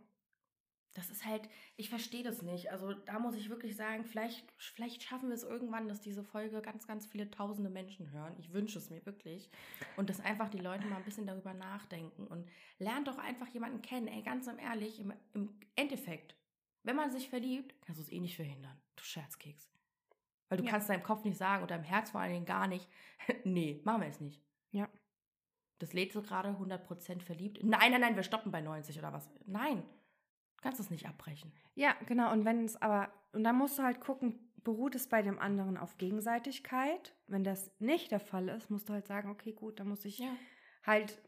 [0.97, 2.71] Das ist halt, ich verstehe das nicht.
[2.71, 6.59] Also da muss ich wirklich sagen, vielleicht, vielleicht schaffen wir es irgendwann, dass diese Folge
[6.59, 8.33] ganz, ganz viele tausende Menschen hören.
[8.39, 9.51] Ich wünsche es mir wirklich.
[9.95, 12.25] Und dass einfach die Leute mal ein bisschen darüber nachdenken.
[12.25, 14.07] Und lernt doch einfach jemanden kennen.
[14.07, 16.35] Ey, ganz im ehrlich, im, im Endeffekt,
[16.81, 18.81] wenn man sich verliebt, kannst du es eh nicht verhindern.
[18.95, 19.69] Du Scherzkeks.
[20.49, 20.71] Weil du Ja.
[20.71, 22.87] kannst deinem Kopf nicht sagen und deinem Herz vor allen Dingen gar nicht,
[23.43, 24.41] nee, machen wir es nicht.
[24.71, 24.89] Ja.
[25.77, 27.59] Das lädt so gerade 100% verliebt.
[27.63, 29.29] Nein, nein, nein, wir stoppen bei 90 oder was.
[29.45, 29.83] Nein,
[30.61, 31.51] kannst es nicht abbrechen.
[31.75, 32.31] Ja, genau.
[32.31, 35.77] Und wenn es aber, und dann musst du halt gucken, beruht es bei dem anderen
[35.77, 37.15] auf Gegenseitigkeit?
[37.27, 40.19] Wenn das nicht der Fall ist, musst du halt sagen, okay, gut, dann muss ich
[40.19, 40.35] Ja.
[40.85, 41.21] halt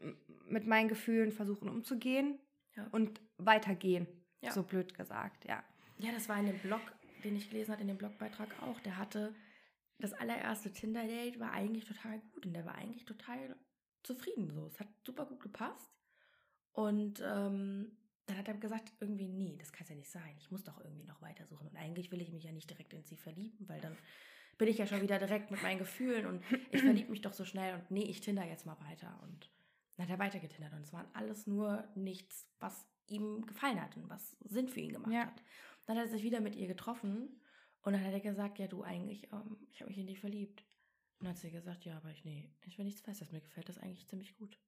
[0.46, 2.38] mit meinen Gefühlen versuchen umzugehen
[2.76, 2.86] Ja.
[2.92, 4.06] und weitergehen.
[4.42, 4.52] Ja.
[4.52, 5.62] So blöd gesagt, ja.
[5.98, 6.80] Ja, das war in dem Blog,
[7.24, 8.80] den ich gelesen hatte, in dem Blogbeitrag auch.
[8.80, 9.34] Der hatte
[9.98, 13.54] das allererste Tinder-Date war eigentlich total gut und der war eigentlich total
[14.02, 14.64] zufrieden so.
[14.66, 15.92] Es hat super gut gepasst.
[16.72, 17.92] Und ähm,
[18.30, 20.34] dann hat er gesagt, irgendwie, nee, das kann es ja nicht sein.
[20.38, 21.66] Ich muss doch irgendwie noch weitersuchen.
[21.68, 23.96] Und eigentlich will ich mich ja nicht direkt in sie verlieben, weil dann
[24.58, 27.44] bin ich ja schon wieder direkt mit meinen Gefühlen und ich verliebe mich doch so
[27.44, 29.18] schnell und nee, ich tinder jetzt mal weiter.
[29.22, 29.50] Und
[29.96, 33.96] dann hat er weiter getindert und es waren alles nur nichts, was ihm gefallen hat
[33.96, 35.26] und was Sinn für ihn gemacht Ja.
[35.26, 35.42] hat.
[35.86, 37.40] Dann hat er sich wieder mit ihr getroffen
[37.82, 40.62] und dann hat er gesagt, ja du eigentlich, ähm, ich habe mich in dich verliebt.
[41.18, 43.68] Und dann hat sie gesagt, ja, aber ich, nee, ich will nichts Festes, mir gefällt
[43.68, 44.58] das eigentlich ziemlich gut,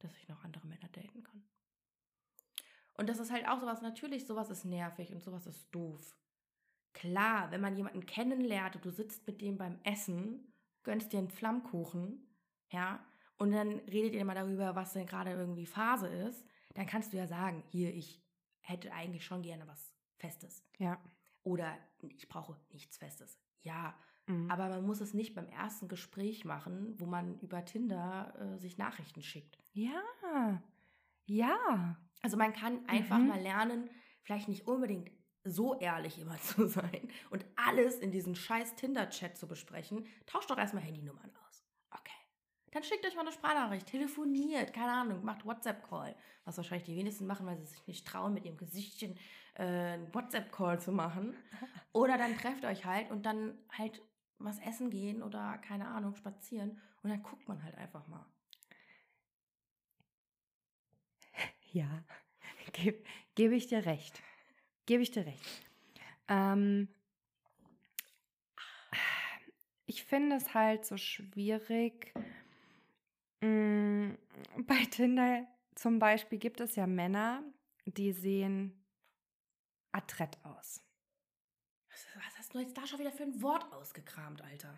[0.00, 1.42] dass ich noch andere Männer daten kann.
[2.98, 6.16] Und das ist halt auch sowas, natürlich, sowas ist nervig und sowas ist doof.
[6.92, 11.30] Klar, wenn man jemanden kennenlernt und du sitzt mit dem beim Essen, gönnst dir einen
[11.30, 12.26] Flammkuchen,
[12.70, 13.04] ja,
[13.36, 17.16] und dann redet ihr mal darüber, was denn gerade irgendwie Phase ist, dann kannst du
[17.16, 18.20] ja sagen, hier, ich
[18.60, 20.64] hätte eigentlich schon gerne was Festes.
[20.78, 21.00] Ja.
[21.44, 23.38] Oder ich brauche nichts Festes.
[23.62, 23.94] Ja,
[24.26, 24.50] Mhm.
[24.50, 28.76] aber man muss es nicht beim ersten Gespräch machen, wo man über Tinder äh, sich
[28.76, 29.58] Nachrichten schickt.
[29.72, 30.02] ja.
[31.26, 31.96] Ja.
[32.22, 33.28] Also man kann einfach Mhm.
[33.28, 33.90] mal lernen,
[34.22, 35.10] vielleicht nicht unbedingt
[35.44, 40.06] so ehrlich immer zu sein und alles in diesen scheiß Tinder-Chat zu besprechen.
[40.26, 41.64] Tauscht doch erstmal Handynummern aus.
[41.90, 42.12] Okay.
[42.72, 46.14] Dann schickt euch mal eine Sprachnachricht, telefoniert, keine Ahnung, macht WhatsApp-Call.
[46.44, 49.16] Was wahrscheinlich die wenigsten machen, weil sie sich nicht trauen, mit ihrem Gesichtchen
[49.54, 51.34] äh, einen WhatsApp-Call zu machen.
[51.92, 54.02] Oder dann trefft euch halt und dann halt
[54.40, 56.80] was essen gehen oder keine Ahnung, spazieren.
[57.02, 58.24] Und dann guckt man halt einfach mal.
[61.72, 62.04] Ja.
[62.72, 63.02] Gebe
[63.34, 64.22] geb ich dir recht.
[64.86, 65.66] Gebe ich dir recht.
[66.28, 66.88] Ähm,
[69.86, 72.12] ich finde es halt so schwierig,
[73.40, 74.16] mh,
[74.66, 77.42] bei Tinder zum Beispiel gibt es ja Männer,
[77.86, 78.84] die sehen
[79.92, 80.82] adrett aus.
[81.90, 82.06] Was,
[82.38, 84.76] hast du jetzt da schon wieder für ein Wort ausgekramt, Alter?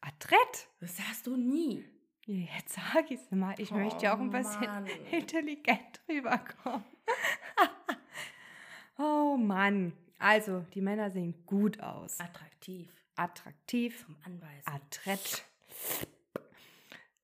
[0.00, 0.68] Adrett?
[0.80, 1.88] Das sagst du nie.
[2.26, 3.54] Jetzt sag ich es mal.
[3.58, 4.86] Ich möchte ja auch ein bisschen Oh, Mann.
[5.12, 6.84] intelligent rüberkommen.
[8.98, 9.92] oh Mann.
[10.18, 12.18] Also, die Männer sehen gut aus.
[12.20, 12.90] Attraktiv.
[13.16, 14.72] Attraktiv, Zum Anbeißen.
[14.72, 15.44] adrett.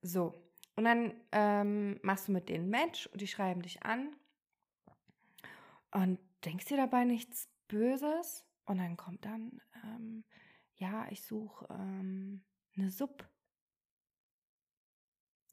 [0.02, 0.34] So.
[0.76, 4.14] Und dann ähm, machst du mit denen ein Match und die schreiben dich an.
[5.92, 8.44] Und denkst dir dabei nichts Böses.
[8.66, 10.24] Und dann kommt dann, ähm,
[10.76, 12.42] ja, ich suche ähm,
[12.76, 13.28] eine Sub.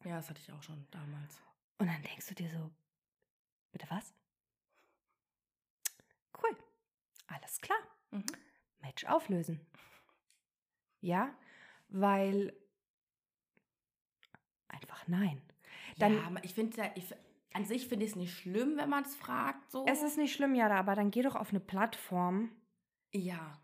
[0.08, 1.42] Ja, das hatte ich auch schon damals.
[1.80, 2.72] Und dann denkst du dir so,
[3.74, 4.14] bitte was?
[6.42, 6.56] Cool.
[7.28, 7.78] Alles klar.
[8.12, 8.26] Mhm.
[8.80, 9.60] Match auflösen.
[11.02, 11.36] Ja,
[11.90, 12.56] weil
[14.70, 15.42] einfach nein.
[15.98, 16.94] Dann- ja, ich finde,
[17.54, 19.70] an sich finde ich es nicht schlimm, wenn man es fragt.
[19.72, 19.86] So.
[19.88, 22.52] Es ist nicht schlimm, ja, aber dann geh doch auf eine Plattform
[23.12, 23.60] ja.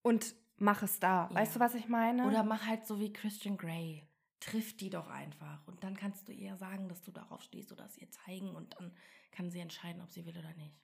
[0.00, 1.28] und mach es da.
[1.28, 1.34] Ja.
[1.34, 2.26] Weißt du, was ich meine?
[2.26, 4.08] Oder mach halt so wie Christian Grey.
[4.42, 5.66] Triff die doch einfach.
[5.68, 8.74] Und dann kannst du ihr sagen, dass du darauf stehst oder es ihr zeigen und
[8.74, 8.92] dann
[9.30, 10.76] kann sie entscheiden, ob sie will oder nicht.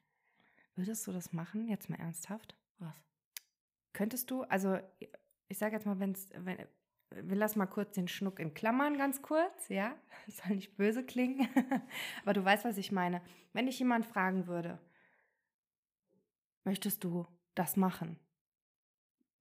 [0.77, 2.57] Würdest du das machen, jetzt mal ernsthaft?
[2.79, 2.94] Was?
[3.92, 4.79] Könntest du, also
[5.49, 6.57] ich sage jetzt mal, wenn's, wenn
[7.11, 9.97] wir lassen mal kurz den Schnuck in Klammern ganz kurz, ja?
[10.27, 11.49] Das soll nicht böse klingen,
[12.23, 13.23] aber du weißt, was ich meine.
[13.53, 14.79] Wenn dich jemand fragen würde,
[16.64, 18.21] möchtest du das machen?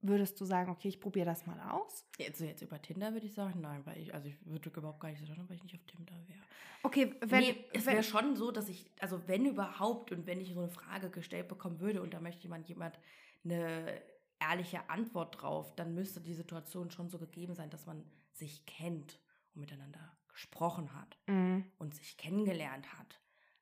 [0.02, 2.06] Würdest du sagen, okay, ich probiere das mal aus?
[2.20, 5.10] Jetzt, jetzt über Tinder würde ich sagen, nein, weil ich, also ich würde überhaupt gar
[5.10, 6.40] nicht sagen, weil ich nicht auf Tinder wäre.
[6.84, 10.54] Okay, wenn, nee, es wäre schon so, dass ich, also wenn überhaupt und wenn ich
[10.54, 13.00] so eine Frage gestellt bekommen würde und da möchte jemand jemand
[13.44, 14.02] eine
[14.40, 19.20] ehrliche Antwort drauf, dann müsste die Situation schon so gegeben sein, dass man sich kennt
[19.56, 21.66] und miteinander gesprochen hat Mhm.
[21.80, 23.20] und sich kennengelernt hat.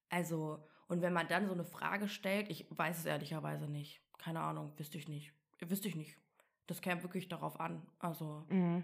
[0.10, 4.02] Also, und wenn man dann so eine Frage stellt, ich weiß es ehrlicherweise nicht.
[4.18, 5.32] Keine Ahnung, wüsste ich nicht.
[5.62, 6.18] Wüsste ich nicht.
[6.68, 7.86] Das käme wirklich darauf an.
[8.00, 8.84] Also, Mhm.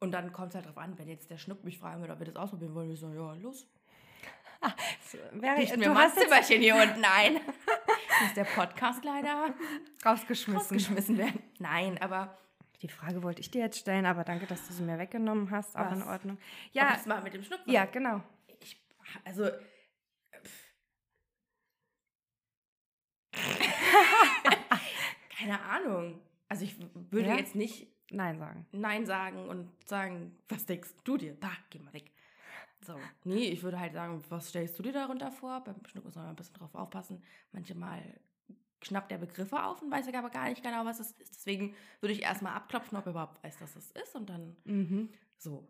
[0.00, 2.18] und dann kommt es halt darauf an, wenn jetzt der Schnuck mich fragen würde, ob
[2.20, 3.66] wir das ausprobieren wollen, ich sagen, ja, los.
[5.32, 7.34] Wäre, Richten wir du mal ein hast jetzt Zimmerchen hier unten ein.
[8.22, 9.52] Muss der Podcast leider
[10.04, 10.56] rausgeschmissen.
[10.58, 11.42] rausgeschmissen werden.
[11.58, 12.38] Nein, aber
[12.82, 15.76] Die Frage wollte ich dir jetzt stellen, aber danke, dass du sie mir weggenommen hast.
[15.76, 15.96] Auch Was?
[15.98, 16.38] in Ordnung.
[16.72, 17.60] ja, Ja, das mal mit dem Schnuck.
[17.66, 18.22] ja, genau.
[18.60, 18.80] Ich,
[19.24, 19.50] also.
[25.38, 26.20] Keine Ahnung.
[26.54, 26.76] Also ich
[27.10, 27.36] würde Ja?
[27.36, 28.64] jetzt nicht Nein sagen.
[28.70, 31.34] Nein sagen und sagen, was denkst du dir?
[31.34, 32.12] Da, geh mal weg.
[32.86, 32.96] So.
[33.24, 35.64] Nee, ich würde halt sagen, was stellst du dir darunter vor?
[35.64, 37.24] Beim Schnuck muss man ein bisschen drauf aufpassen.
[37.50, 38.20] Manchmal
[38.84, 41.34] schnappt er Begriffe auf und weiß aber gar nicht genau, was es ist.
[41.34, 45.08] Deswegen würde ich erstmal abklopfen, ob er überhaupt weiß, dass es ist und dann Mhm.
[45.36, 45.66] so.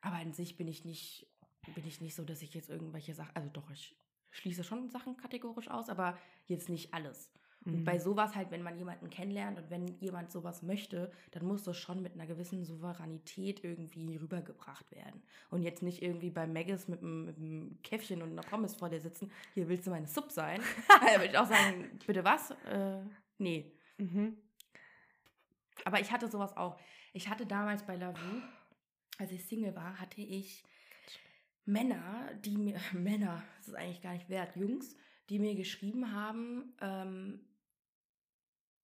[0.00, 1.26] Aber an sich bin ich nicht,
[1.74, 3.94] bin ich nicht so, dass ich jetzt irgendwelche Sachen, also doch, ich
[4.30, 6.16] schließe schon Sachen kategorisch aus, aber
[6.46, 7.30] jetzt nicht alles.
[7.66, 7.84] Und Mhm.
[7.84, 11.76] bei sowas halt, wenn man jemanden kennenlernt und wenn jemand sowas möchte, dann muss das
[11.78, 15.22] schon mit einer gewissen Souveränität irgendwie rübergebracht werden.
[15.50, 19.30] Und jetzt nicht irgendwie bei Maggis mit einem, Käffchen und einer Pommes vor dir sitzen,
[19.54, 20.60] hier willst du meine Sub sein.
[20.88, 22.50] da würde ich auch sagen, bitte was?
[22.70, 23.00] Äh,
[23.38, 23.72] nee.
[23.98, 24.36] Mhm.
[25.84, 26.78] Aber ich hatte sowas auch.
[27.12, 28.18] Ich hatte damals bei Lavu,
[29.18, 30.64] als ich Single war, hatte ich
[31.64, 34.96] Männer, die mir, Männer, das ist eigentlich gar nicht wert, Jungs,
[35.30, 37.40] die mir geschrieben haben, ähm,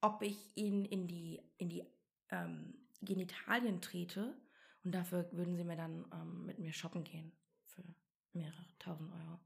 [0.01, 1.85] ob ich ihnen in die, in die
[2.31, 4.37] ähm, Genitalien trete
[4.85, 7.33] und dafür würden sie mir dann ähm, mit mir shoppen gehen
[7.67, 7.85] für
[8.33, 9.41] mehrere tausend Euro.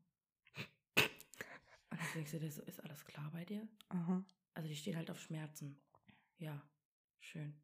[1.91, 3.67] Und dann denkst du dir so, ist alles klar bei dir?
[3.89, 4.25] Aha.
[4.55, 5.81] Also die steht halt auf Schmerzen.
[6.39, 6.61] Ja,
[7.21, 7.55] schön.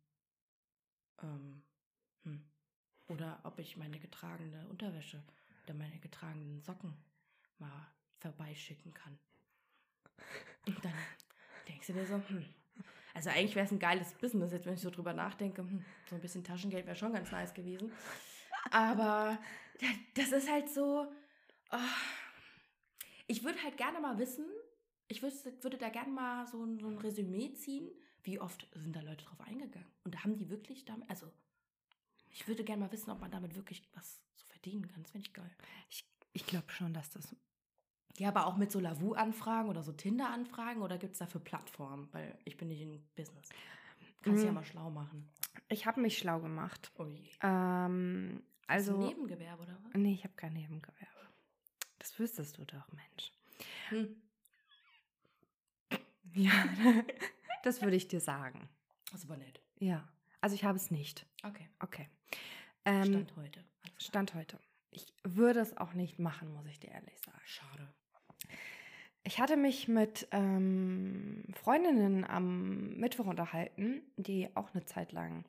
[1.22, 1.62] Ähm,
[2.22, 2.44] hm.
[3.09, 5.22] Oder ob ich meine getragene Unterwäsche
[5.64, 6.96] oder meine getragenen Socken
[7.59, 7.87] mal
[8.18, 9.18] vorbeischicken kann.
[10.66, 10.94] Und dann
[11.68, 12.44] denkst du dir so, hm.
[13.14, 16.14] Also eigentlich wäre es ein geiles Business, jetzt wenn ich so drüber nachdenke, hm, so
[16.14, 17.92] ein bisschen Taschengeld wäre schon ganz nice gewesen.
[18.70, 19.38] Aber
[20.14, 21.07] das ist halt so,
[21.73, 21.77] oh,
[23.27, 24.46] ich würde halt gerne mal wissen,
[25.09, 27.90] ich wüsste, würde da gerne mal so ein, so ein Resümee ziehen,
[28.23, 29.90] wie oft sind da Leute drauf eingegangen?
[30.05, 31.27] Und haben die wirklich damit, also
[32.31, 35.03] ich würde gerne mal wissen, ob man damit wirklich was so verdienen kann.
[35.03, 35.51] Das finde ich geil.
[35.88, 37.35] Ich, ich glaube schon, dass das.
[38.18, 42.09] Ja, aber auch mit so Lavu-Anfragen oder so Tinder-Anfragen oder gibt es dafür Plattformen?
[42.12, 43.49] Weil ich bin nicht im Business.
[44.23, 44.46] Kannst Mm.
[44.46, 45.29] ja mal schlau machen.
[45.68, 46.92] Ich habe mich schlau gemacht.
[46.99, 47.31] Oh je.
[47.42, 48.94] Ähm, Hast du also.
[48.94, 49.94] ein Nebengewerbe oder was?
[49.94, 51.07] Nee, ich habe kein Nebengewerbe.
[51.99, 53.33] Das wüsstest du doch, Mensch.
[53.88, 54.16] Hm.
[56.33, 56.53] Ja,
[57.64, 58.68] das würde ich dir sagen.
[59.11, 59.61] Das ist aber nett.
[59.81, 60.09] Ja.
[60.40, 61.27] Also ich habe es nicht.
[61.42, 61.68] Okay.
[61.81, 62.09] Okay.
[62.85, 63.64] Ähm, Stand heute.
[63.99, 64.61] Stand heute.
[64.90, 67.40] ich würde es auch nicht machen, muss ich dir ehrlich sagen.
[67.44, 67.92] Schade.
[69.22, 75.44] Ich hatte mich mit ähm, Freundinnen am Mittwoch unterhalten, die auch eine Zeit lang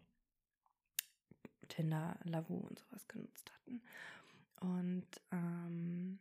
[1.70, 3.82] Tinder, Lavu und sowas genutzt hatten.
[4.60, 6.20] Und ähm,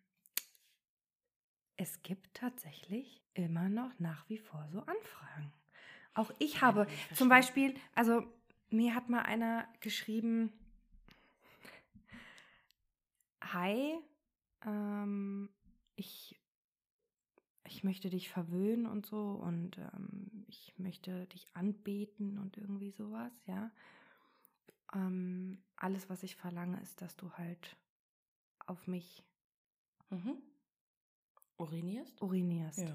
[1.77, 5.53] es gibt tatsächlich immer noch nach wie vor so Anfragen.
[6.15, 7.29] Auch ich habe ich zum.
[7.29, 8.23] Beispiel, also
[8.71, 10.53] mir hat mal einer geschrieben,
[13.43, 13.99] Hi,
[14.65, 15.49] ähm,
[15.97, 16.40] ich,
[17.81, 23.33] ich möchte dich verwöhnen und so und ähm, ich möchte dich anbeten und irgendwie sowas,
[23.47, 23.71] ja.
[24.93, 27.79] Ähm, alles, was ich verlange, ist, dass du halt
[28.67, 29.25] auf mich
[30.11, 30.43] Mhm.
[31.57, 32.21] Urinierst?
[32.21, 32.93] urinierst.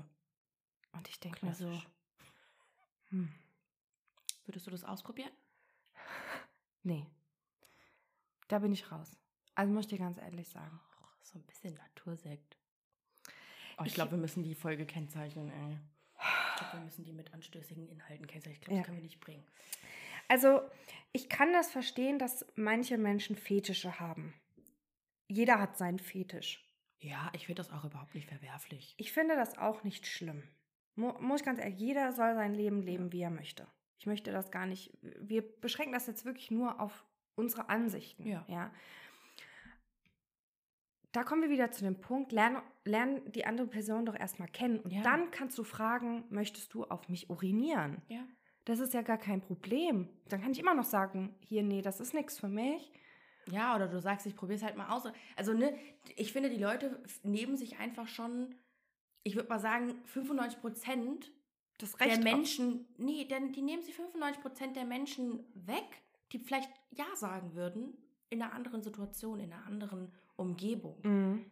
[0.92, 1.82] Und ich denke mir so,
[3.10, 3.34] hm,
[4.46, 5.32] Würdest du das ausprobieren?
[6.84, 7.08] nee,
[8.50, 9.18] da bin ich raus.
[9.56, 10.80] Also muss ich dir ganz ehrlich sagen.
[11.02, 12.55] Och, so ein bisschen Natursekt.
[13.78, 15.78] Oh, ich Ich- glaube, wir müssen die Folge kennzeichnen, ey.
[16.18, 18.54] Ich glaube, wir müssen die mit anstößigen Inhalten kennzeichnen.
[18.56, 18.80] Ich glaube, Ja.
[18.82, 19.44] das können wir nicht bringen.
[20.28, 20.62] Also,
[21.12, 24.34] ich kann das verstehen, dass manche Menschen Fetische haben.
[25.28, 26.64] Jeder hat seinen Fetisch.
[27.00, 28.96] Ja, ich finde das auch überhaupt nicht verwerflich.
[28.98, 30.44] Ich finde das auch nicht schlimm.
[30.96, 33.68] Mu muss ich ganz ehrlich, jeder soll sein Leben leben, wie er möchte.
[34.00, 34.92] Ich möchte das gar nicht.
[35.02, 38.26] Wir beschränken das jetzt wirklich nur auf unsere Ansichten.
[38.26, 38.46] Ja.
[38.48, 38.74] ja.
[41.16, 44.80] Da kommen wir wieder zu dem Punkt, lern, lern die andere Person doch erstmal kennen.
[44.80, 45.02] Und Ja.
[45.02, 48.02] dann kannst du fragen, möchtest du auf mich urinieren?
[48.10, 48.28] Ja.
[48.66, 50.10] Das ist ja gar kein Problem.
[50.28, 52.92] Dann kann ich immer noch sagen, hier, nee, das ist nichts für mich.
[53.50, 55.04] Ja, oder du sagst, ich probiere es halt mal aus.
[55.38, 55.78] Also, ne,
[56.18, 58.54] ich finde, die Leute nehmen sich einfach schon,
[59.24, 61.32] ich würde mal sagen, 95 Prozent
[61.78, 66.72] Das der Menschen, nee, denn die nehmen sich 95 Prozent der Menschen weg, die vielleicht
[66.90, 67.96] Ja sagen würden,
[68.30, 71.00] in einer anderen Situation, in einer anderen Umgebung.
[71.04, 71.52] Mhm.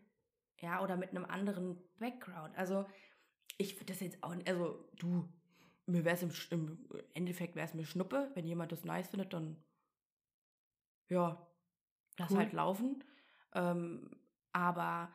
[0.59, 2.55] Ja, oder mit einem anderen Background.
[2.57, 2.85] Also,
[3.57, 5.27] ich finde das jetzt auch also, du,
[5.85, 9.33] mir wäre es im, im Endeffekt wäre es mir Schnuppe, wenn jemand das nice findet,
[9.33, 9.61] dann,
[11.09, 11.45] ja,
[12.17, 12.37] lass Cool.
[12.37, 13.03] halt laufen.
[13.53, 14.09] Ähm,
[14.53, 15.11] aber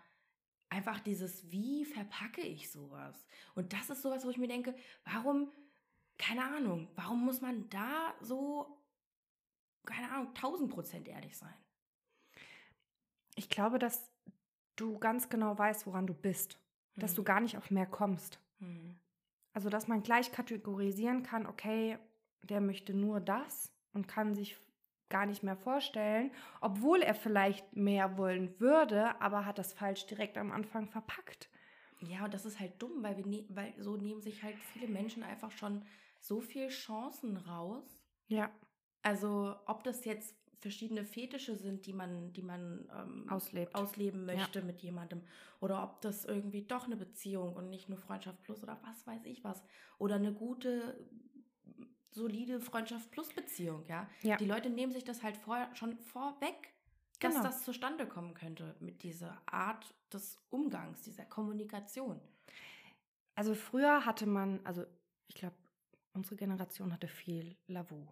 [0.68, 3.26] einfach dieses, wie verpacke ich sowas?
[3.54, 5.50] Und das ist sowas, wo ich mir denke, warum,
[6.18, 8.85] keine Ahnung, warum muss man da so,
[9.85, 11.54] keine Ahnung, 1000 Prozent ehrlich sein?
[13.38, 14.11] Ich glaube, dass
[14.74, 16.59] du ganz genau weißt, woran du bist.
[16.96, 17.27] Dass du Mhm.
[17.27, 18.40] gar nicht auf mehr kommst.
[18.59, 18.98] Mhm.
[19.53, 21.98] Also, dass man gleich kategorisieren kann, okay,
[22.42, 24.59] der möchte nur das und kann sich
[25.09, 30.37] gar nicht mehr vorstellen, obwohl er vielleicht mehr wollen würde, aber hat das falsch direkt
[30.37, 31.48] am Anfang verpackt.
[32.01, 34.88] Ja, und das ist halt dumm, weil wir ne weil so nehmen sich halt viele
[34.88, 35.85] Menschen einfach schon
[36.20, 38.03] so viel Chancen raus.
[38.27, 38.51] Ja,
[39.03, 43.75] Also, ob das jetzt verschiedene Fetische sind, die man, die man ähm, Auslebt.
[43.75, 45.23] ausleben möchte mit jemandem,
[45.61, 49.25] oder ob das irgendwie doch eine Beziehung und nicht nur Freundschaft plus oder was weiß
[49.25, 49.62] ich was.
[49.99, 51.09] Oder eine gute,
[52.11, 54.09] solide Freundschaft plus Beziehung, ja.
[54.23, 54.37] Ja.
[54.37, 56.75] Die Leute nehmen sich das halt vorher schon vorweg,
[57.21, 57.44] dass Genau.
[57.47, 62.21] das zustande kommen könnte mit dieser Art des Umgangs, dieser Kommunikation.
[63.35, 64.85] Also früher hatte man, also
[65.29, 65.57] ich glaube,
[66.12, 68.07] unsere Generation hatte viel Lavu.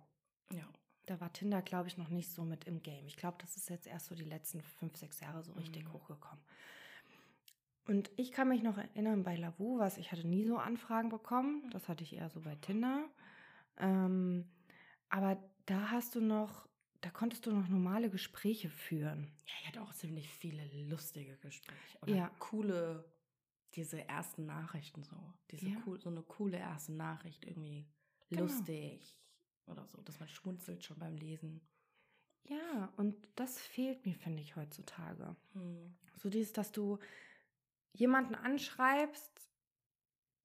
[0.52, 0.68] Ja.
[1.06, 3.06] Da war Tinder, glaube ich, noch nicht so mit im Game.
[3.06, 5.92] Ich glaube, das ist jetzt erst so die letzten fünf, sechs Jahre so richtig Mhm.
[5.92, 6.44] hochgekommen.
[7.86, 11.70] Und ich kann mich noch erinnern bei Lavu, was ich hatte nie so Anfragen bekommen.
[11.70, 13.08] Das hatte ich eher so bei Tinder.
[13.78, 14.50] Ähm,
[15.08, 16.68] aber da hast du noch,
[17.00, 19.30] da konntest du noch normale Gespräche führen.
[19.46, 21.98] Ja, ich hatte auch ziemlich viele lustige Gespräche.
[22.02, 22.28] Oder Ja.
[22.40, 23.04] coole,
[23.74, 25.16] diese ersten Nachrichten so.
[25.52, 25.76] Diese Ja.
[25.86, 27.86] cool, so eine coole erste Nachricht irgendwie
[28.30, 28.42] Genau.
[28.42, 29.16] lustig
[29.66, 31.60] oder so, dass man schmunzelt schon beim Lesen.
[32.44, 35.36] Ja, und das fehlt mir, finde ich, heutzutage.
[35.52, 35.94] Hm.
[36.16, 36.98] So dieses, dass du
[37.92, 39.48] jemanden anschreibst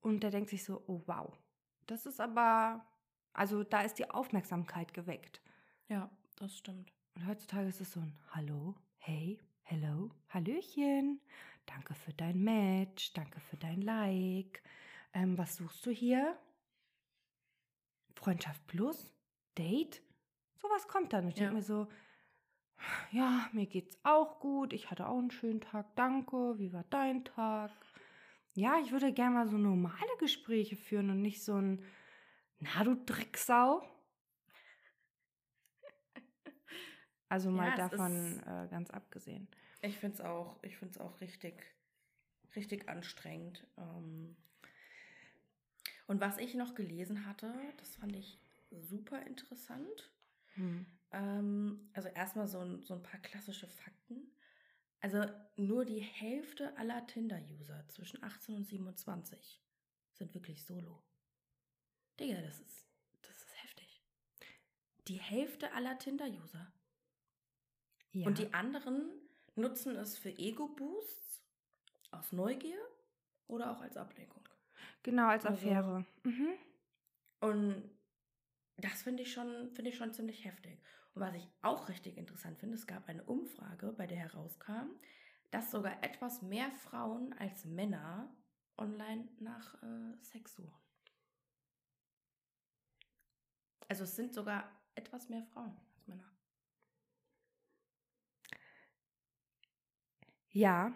[0.02, 1.38] und der denkt sich so, oh wow,
[1.86, 2.86] das ist aber,
[3.34, 5.42] also da ist die Aufmerksamkeit geweckt.
[5.88, 6.92] Ja, das stimmt.
[7.16, 11.20] Und heutzutage ist es so ein Hallo, hey, hello, Hallöchen,
[11.66, 14.64] danke für dein Match, danke für dein Like.
[15.14, 16.38] Ähm, was suchst du hier?
[18.26, 19.12] Freundschaft plus?
[19.58, 20.04] Date?
[20.62, 21.28] Sowas kommt dann.
[21.28, 21.46] Ich Ja.
[21.46, 21.88] denke mir so,
[23.12, 24.74] ja, mir geht's auch gut.
[24.74, 25.96] Ich hatte auch einen schönen Tag.
[25.96, 26.60] Danke.
[26.60, 27.72] Wie war dein Tag?
[28.54, 31.84] Ja, ich würde gerne mal so normale Gespräche führen und nicht so ein,
[32.60, 33.82] na du Drecksau.
[37.28, 39.48] Also mal Ja, davon ist- äh, ganz abgesehen.
[39.82, 41.56] Ich finde es auch, ich auch richtig,
[42.56, 43.66] richtig anstrengend.
[43.78, 44.38] Ähm.
[46.12, 48.38] Und was ich noch gelesen hatte, das fand ich
[48.70, 50.12] super interessant.
[50.56, 50.86] Hm.
[51.14, 54.30] Ähm, also erstmal so ein, so ein paar klassische Fakten.
[55.00, 55.24] Also
[55.56, 59.64] nur die Hälfte aller Tinder-User zwischen 18 und 27
[60.12, 61.02] sind wirklich solo.
[62.20, 62.90] Digga, das ist,
[63.22, 64.04] das ist heftig.
[65.08, 66.74] Die Hälfte aller Tinder-User.
[68.12, 68.28] Ja.
[68.28, 69.14] Und die anderen
[69.56, 71.42] nutzen es für Ego-Boosts,
[72.12, 72.86] aus Neugier
[73.48, 74.41] oder auch als Ablenkung.
[75.04, 76.06] Genau, als Also- Affäre.
[76.24, 76.50] Mhm.
[77.40, 77.90] Und
[78.78, 80.82] das finde ich, schon, finde ich schon ziemlich heftig.
[81.14, 84.90] Und was ich auch richtig interessant finde, es gab eine Umfrage, bei der herauskam,
[85.50, 88.34] dass sogar etwas mehr Frauen als Männer
[88.78, 90.82] online nach äh, Sex suchen.
[93.90, 96.32] Also es sind sogar etwas mehr Frauen als Männer.
[100.52, 100.94] Ja,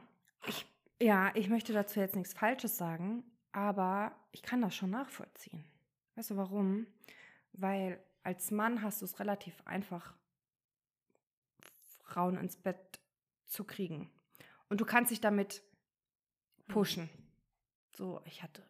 [0.48, 0.66] ich,
[1.02, 3.24] ja, ich möchte dazu jetzt nichts Falsches sagen,
[3.56, 5.64] aber ich kann das schon nachvollziehen.
[6.16, 6.88] Weißt du warum?
[7.54, 10.14] Weil als Mann hast du es relativ einfach,
[12.04, 13.00] Frauen ins Bett
[13.46, 14.12] zu kriegen.
[14.68, 15.64] Und du kannst dich damit
[16.68, 17.10] pushen.
[17.94, 18.62] So, ich hatte,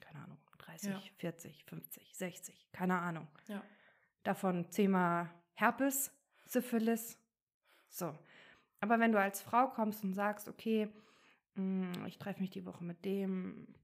[0.00, 1.00] keine Ahnung, 30, Ja.
[1.16, 3.26] 40, 50, 60, keine Ahnung.
[3.48, 3.60] Ja.
[4.22, 6.12] Davon Thema Herpes,
[6.46, 7.18] Syphilis.
[7.88, 8.16] So.
[8.78, 10.88] Aber wenn du als Frau kommst und sagst, okay,
[11.54, 13.74] mh, ich treffe mich die Woche mit dem,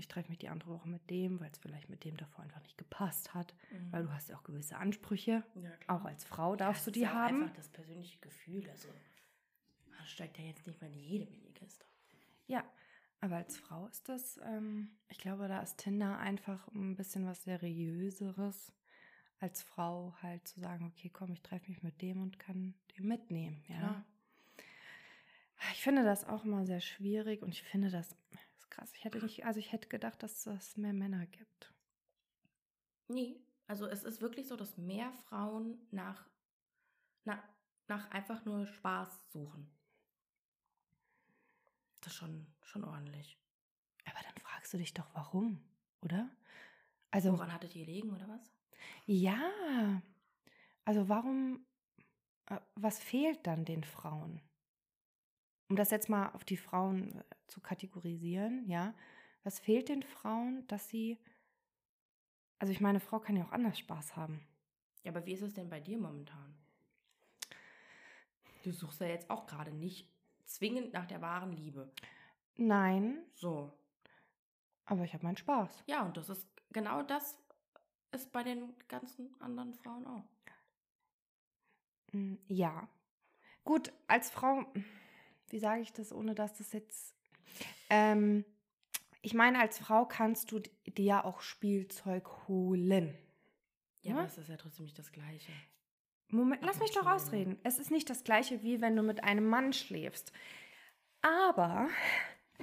[0.00, 2.62] ich treffe mich die andere Woche mit dem, weil es vielleicht mit dem davor einfach
[2.62, 3.92] nicht gepasst hat, Mhm.
[3.92, 5.44] weil du hast ja auch gewisse Ansprüche.
[5.54, 6.00] ja, klar.
[6.00, 7.42] Auch als Frau darfst Ja, du die ja haben.
[7.42, 8.68] einfach das persönliche Gefühl.
[8.70, 8.88] Also
[9.96, 11.84] man steigt ja jetzt nicht mal in jedem in die Kiste.
[12.46, 12.64] Ja,
[13.20, 17.44] aber als Frau ist das, ähm, ich glaube, da ist Tinder einfach ein bisschen was
[17.44, 18.72] Seriöseres.
[19.38, 23.06] Als Frau halt zu sagen, okay, komm, ich treffe mich mit dem und kann den
[23.06, 23.62] mitnehmen.
[23.68, 23.76] Ja.
[23.78, 24.04] Klar.
[25.72, 28.16] Ich finde das auch immer sehr schwierig und ich finde das
[28.70, 28.92] ist krass.
[28.94, 31.72] Ich hätte nicht, also ich hätte gedacht, dass es mehr Männer gibt.
[33.08, 36.28] Nee, also es ist wirklich so, dass mehr Frauen nach,
[37.24, 37.42] nach,
[37.88, 39.70] nach einfach nur Spaß suchen.
[42.00, 43.38] Das ist schon, schon ordentlich.
[44.06, 45.60] Aber dann fragst du dich doch, warum,
[46.00, 46.30] oder?
[47.10, 48.50] Also, Woran hattet ihr liegen oder was?
[49.06, 50.02] ja.
[50.84, 51.66] Also, warum,
[52.46, 54.40] äh, was fehlt dann den Frauen?
[55.70, 58.92] Um das jetzt mal auf die Frauen äh, zu kategorisieren, ja.
[59.44, 61.18] Was fehlt den Frauen, dass sie,
[62.58, 64.46] also ich meine, eine Frau kann ja auch anders Spaß haben.
[65.02, 66.54] Ja, aber wie ist es denn bei dir momentan?
[68.64, 70.06] Du suchst ja jetzt auch gerade nicht
[70.44, 71.90] zwingend nach der wahren Liebe.
[72.56, 73.72] Nein, So.
[74.84, 75.84] aber ich habe meinen Spaß.
[75.86, 77.38] Ja, und das ist genau das
[78.12, 80.24] ist bei den ganzen anderen Frauen auch.
[82.12, 82.88] Mm, Ja.
[83.64, 84.64] Gut, als Frau,
[85.50, 87.14] wie sage ich das, ohne dass das jetzt.
[87.88, 88.44] Ähm,
[89.22, 93.14] ich meine, als Frau kannst du dir ja auch Spielzeug holen.
[94.02, 94.18] Ja, Ja?
[94.18, 95.52] aber es ist ja trotzdem nicht das Gleiche.
[96.28, 97.58] Moment, lass mich doch ausreden.
[97.64, 100.32] Es ist nicht das gleiche, wie wenn du mit einem Mann schläfst.
[101.22, 101.88] Aber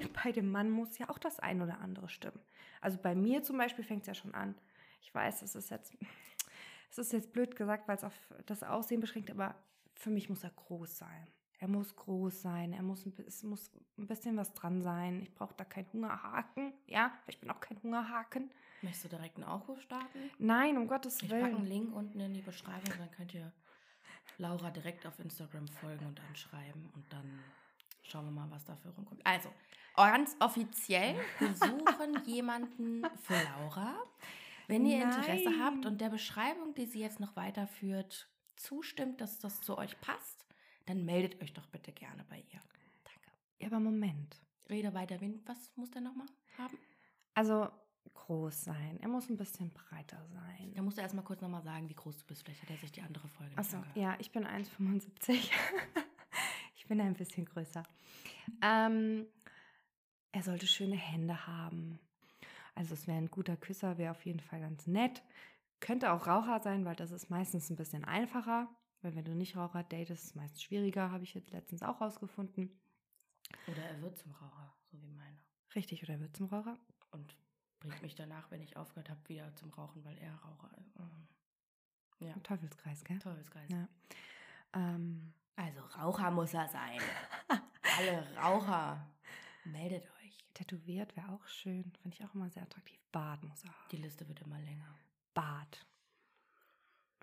[0.24, 2.40] bei dem Mann muss ja auch das ein oder andere stimmen.
[2.82, 4.56] Also bei mir zum Beispiel fängt es ja schon an.
[5.02, 5.94] Ich weiß, es ist jetzt,
[6.90, 8.14] es ist jetzt blöd gesagt, weil es auf
[8.46, 9.56] das Aussehen beschränkt, aber
[9.96, 11.28] für mich muss er groß sein.
[11.60, 15.24] Er muss groß sein, er muss, ein es muss ein bisschen was dran sein.
[15.24, 16.74] Ich brauche da keinen Hungerhaken.
[16.86, 18.52] Ja, ich bin auch kein Hungerhaken.
[18.84, 20.30] Möchtest du direkt einen Aufruf starten?
[20.38, 21.66] Nein, um Gottes Ich packe einen Willen.
[21.66, 23.52] Link unten in die Beschreibung, dann könnt ihr
[24.38, 27.40] Laura direkt auf Instagram folgen und anschreiben und dann
[28.04, 29.26] schauen wir mal, was dafür rumkommt.
[29.26, 29.50] Also,
[29.96, 33.96] ganz offiziell, wir suchen jemanden für Laura.
[34.68, 35.64] Wenn ihr Interesse Nein.
[35.64, 40.37] habt und der Beschreibung, die sie jetzt noch weiterführt, zustimmt, dass das zu euch passt,
[40.88, 42.62] dann meldet euch doch bitte gerne bei ihr.
[43.04, 43.32] Danke.
[43.60, 44.42] Ja, aber Moment.
[44.70, 45.22] Rede weiter.
[45.22, 46.28] Wen, was muss der nochmal
[46.58, 46.78] haben?
[47.34, 47.70] Also
[48.14, 48.98] groß sein.
[49.02, 50.74] Er muss ein bisschen breiter sein.
[50.76, 52.44] Da musst du erstmal kurz nochmal sagen, wie groß du bist.
[52.44, 55.52] Vielleicht hat er sich die andere Folge nicht Achso, ja, ich bin 1,75.
[56.76, 57.84] ich bin ein bisschen größer.
[58.62, 59.26] Ähm,
[60.32, 62.00] er sollte schöne Hände haben.
[62.76, 65.24] Also es wäre ein guter Küsser, wäre auf jeden Fall ganz nett.
[65.80, 68.68] Könnte auch Raucher sein, weil das ist meistens ein bisschen einfacher.
[69.02, 72.02] Weil wenn du nicht Raucher datest, ist es meist schwieriger, habe ich jetzt letztens auch
[72.02, 72.72] rausgefunden.
[73.68, 75.38] Oder er wird zum Raucher, so wie meiner.
[75.76, 76.78] Richtig, oder wird zum Raucher?
[77.12, 77.38] Und
[77.80, 80.98] bringt mich danach, wenn ich aufgehört habe, wieder zum Rauchen, weil er Raucher ist.
[81.00, 81.28] Mhm.
[82.20, 83.20] Ja, Ein Teufelskreis, gell?
[83.20, 83.72] Teufelsgeist.
[83.72, 83.88] Ja.
[84.74, 87.00] Ähm, Also Raucher muss er sein.
[87.98, 89.08] Alle Raucher,
[89.66, 90.38] meldet euch.
[90.56, 91.92] tätowiert wäre auch schön.
[92.02, 93.00] Finde ich auch immer sehr attraktiv.
[93.12, 93.90] Bart muss er haben.
[93.92, 94.96] Die Liste wird immer länger.
[95.36, 95.86] Bart.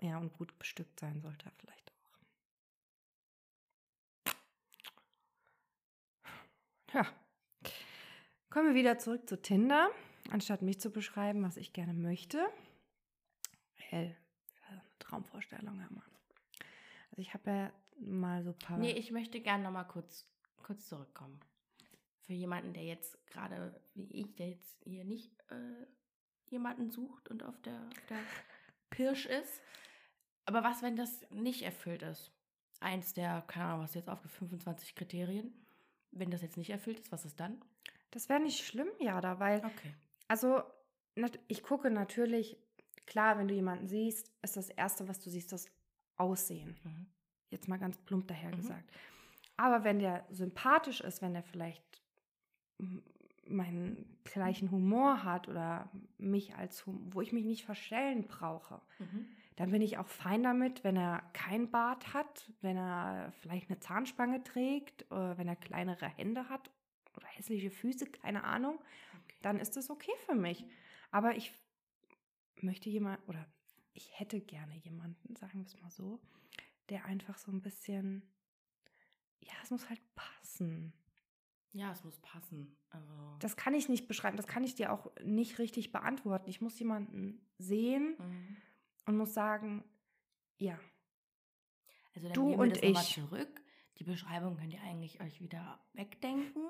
[0.01, 2.19] Ja, und gut bestückt sein sollte er vielleicht auch.
[6.93, 7.07] Ja.
[8.49, 9.89] Kommen wir wieder zurück zu Tinder,
[10.29, 12.45] anstatt mich zu beschreiben, was ich gerne möchte.
[13.73, 14.15] Hell,
[14.69, 16.11] eine Traumvorstellung, Herr Mann.
[17.11, 18.77] Also ich habe ja mal so ein paar.
[18.77, 20.25] Nee, ich möchte gerne noch mal kurz
[20.65, 21.39] kurz zurückkommen.
[22.21, 25.85] Für jemanden, der jetzt gerade wie ich, der jetzt hier nicht äh,
[26.49, 28.17] jemanden sucht und auf der, auf der
[28.89, 29.61] Pirsch ist.
[30.45, 32.31] Aber was, wenn das nicht erfüllt ist?
[32.79, 35.53] Eins der, keine Ahnung, was jetzt aufge 25 Kriterien.
[36.11, 37.61] Wenn das jetzt nicht erfüllt ist, was ist dann?
[38.11, 39.95] Das wäre nicht schlimm, ja, da, weil, Okay.
[40.27, 40.61] also
[41.47, 42.57] ich gucke natürlich,
[43.05, 45.65] klar, wenn du jemanden siehst, ist das Erste, was du siehst, das
[46.17, 46.77] Aussehen.
[46.83, 47.07] Mhm.
[47.49, 48.55] Jetzt mal ganz plump daher Mhm.
[48.57, 48.89] gesagt.
[49.57, 51.83] Aber wenn der sympathisch ist, wenn der vielleicht
[52.79, 53.03] m-
[53.47, 59.27] meinen gleichen Humor hat oder mich als, Hum- wo ich mich nicht verstellen brauche, Mhm.
[59.55, 63.79] dann bin ich auch fein damit, wenn er kein Bart hat, wenn er vielleicht eine
[63.79, 66.71] Zahnspange trägt, äh, wenn er kleinere Hände hat
[67.15, 68.75] oder hässliche Füße, keine Ahnung,
[69.23, 69.37] Okay.
[69.41, 70.65] dann ist das okay für mich.
[71.11, 71.53] Aber ich
[72.61, 73.45] möchte jemand oder
[73.93, 76.19] ich hätte gerne jemanden, sagen wir es mal so,
[76.89, 78.21] der einfach so ein bisschen,
[79.39, 80.93] ja, es muss halt passen.
[81.75, 82.75] Ja, es muss passen.
[82.89, 83.13] Also.
[83.39, 86.49] Das kann ich nicht beschreiben, das kann ich dir auch nicht richtig beantworten.
[86.49, 88.57] Ich muss jemanden sehen Mhm.
[89.07, 89.83] und muss sagen,
[90.57, 90.79] ja,
[92.15, 93.13] Also dann Du und ich.
[93.13, 93.61] zurück.
[93.97, 96.63] Die Beschreibung könnt ihr eigentlich euch wieder wegdenken.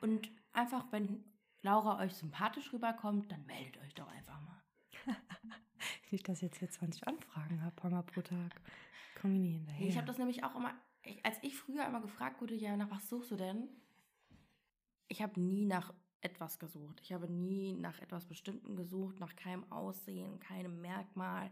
[0.00, 1.24] Und einfach, wenn
[1.62, 4.62] Laura euch sympathisch rüberkommt, dann meldet euch doch einfach mal.
[6.10, 8.60] nicht, dass ich jetzt hier 20 Anfragen habe, einmal pro Tag.
[9.20, 9.86] Komm ich nie hinterher.
[9.88, 12.90] Ich habe das nämlich auch immer, ich, als ich früher immer gefragt wurde, ja, nach
[12.90, 13.68] was suchst du denn?
[15.08, 17.00] Ich habe nie nach etwas gesucht.
[17.02, 21.50] Ich habe nie nach etwas Bestimmten gesucht, nach keinem Aussehen, keinem Merkmal.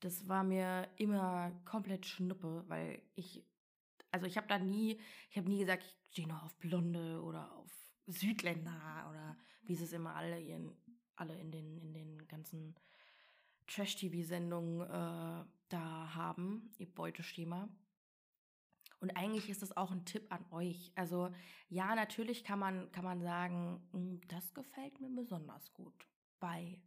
[0.00, 3.44] Das war mir immer komplett Schnuppe, weil ich,
[4.10, 7.52] also ich habe da nie, ich habe nie gesagt, ich stehe nur auf Blonde oder
[7.56, 7.70] auf
[8.06, 10.72] Südländer oder wie sie es immer alle in,
[11.16, 12.74] alle in den, in den ganzen
[13.66, 17.68] Trash-TV-Sendungen äh, da haben, ihr Beuteschema.
[19.00, 20.92] Und eigentlich ist das auch ein Tipp an euch.
[20.96, 21.30] Also
[21.68, 26.08] ja, natürlich kann man, kann man sagen, "Mm, das gefällt mir besonders gut
[26.40, 26.82] bei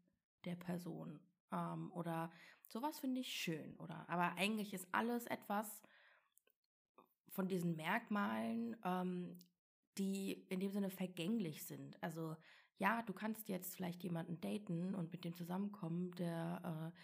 [0.46, 1.20] der Person.
[1.52, 2.32] Ähm, oder
[2.68, 3.76] sowas finde ich schön.
[3.78, 5.82] Oder aber eigentlich ist alles etwas
[7.30, 9.38] von diesen Merkmalen, ähm,
[9.98, 12.02] die in dem Sinne vergänglich sind.
[12.04, 12.36] Also
[12.78, 16.98] ja, du kannst jetzt vielleicht jemanden daten und mit dem zusammenkommen, der äh,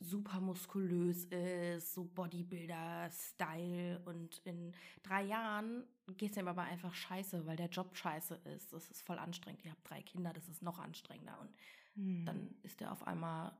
[0.00, 4.72] super muskulös ist, so Bodybuilder-Style und in
[5.02, 5.84] drei Jahren
[6.16, 8.72] geht es ihm aber einfach scheiße, weil der Job scheiße ist.
[8.72, 9.64] Das ist voll anstrengend.
[9.64, 11.50] Ihr habt drei Kinder, das ist noch anstrengender und
[11.98, 12.24] Hm.
[12.24, 13.52] dann ist er auf einmal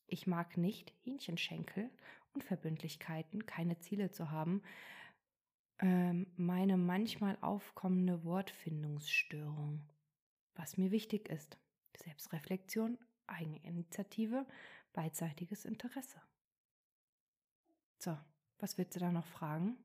[0.06, 1.88] Ich mag nicht Hähnchenschenkel
[2.34, 4.62] und Verbindlichkeiten, keine Ziele zu haben,
[5.82, 9.82] ähm, meine manchmal aufkommende Wortfindungsstörung.
[10.54, 11.58] Was mir wichtig ist.
[11.96, 14.46] Selbstreflexion, Eigeninitiative,
[14.92, 16.20] beidseitiges Interesse.
[17.98, 18.16] So,
[18.58, 19.76] was willst du da noch fragen?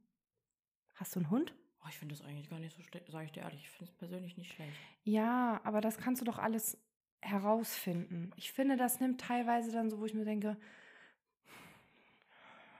[0.95, 1.53] Hast du einen Hund?
[1.83, 3.61] Oh, ich finde das eigentlich gar nicht so schlecht, sage ich dir ehrlich.
[3.61, 4.73] Ich finde es persönlich nicht schlecht.
[5.03, 6.77] Ja, aber das kannst du doch alles
[7.21, 8.31] herausfinden.
[8.35, 10.57] Ich finde, das nimmt teilweise dann so, wo ich mir denke,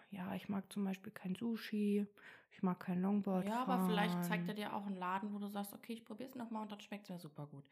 [0.09, 2.05] ja, ich mag zum Beispiel kein Sushi,
[2.51, 3.45] ich mag kein Longboard.
[3.47, 6.29] ja, aber vielleicht zeigt er dir auch einen Laden, wo du sagst, okay, ich probiere
[6.29, 7.65] es nochmal und dann schmeckt es mir super gut.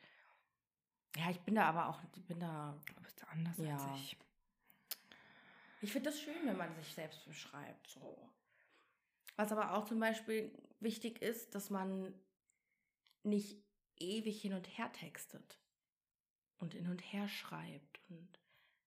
[1.18, 2.78] Ja, ich bin da aber auch, ich bin da.
[2.96, 3.76] Du bist anders Ja.
[3.78, 4.18] als ich.
[5.82, 7.88] Ich finde das schön, wenn man sich selbst beschreibt.
[7.90, 8.30] So.
[9.38, 12.14] Was aber auch zum Beispiel wichtig ist, dass man
[13.24, 13.58] nicht
[13.98, 15.60] ewig hin und her textet
[16.58, 18.02] und hin und her schreibt.
[18.10, 18.40] Und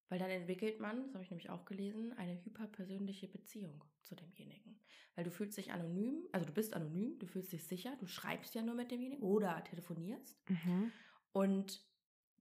[0.09, 4.81] weil dann entwickelt man, das habe ich nämlich auch gelesen, eine hyperpersönliche Beziehung zu demjenigen.
[5.15, 8.55] Weil du fühlst dich anonym, also du bist anonym, du fühlst dich sicher, du schreibst
[8.55, 10.39] ja nur mit demjenigen oder telefonierst.
[10.49, 10.93] Mhm.
[11.33, 11.85] Und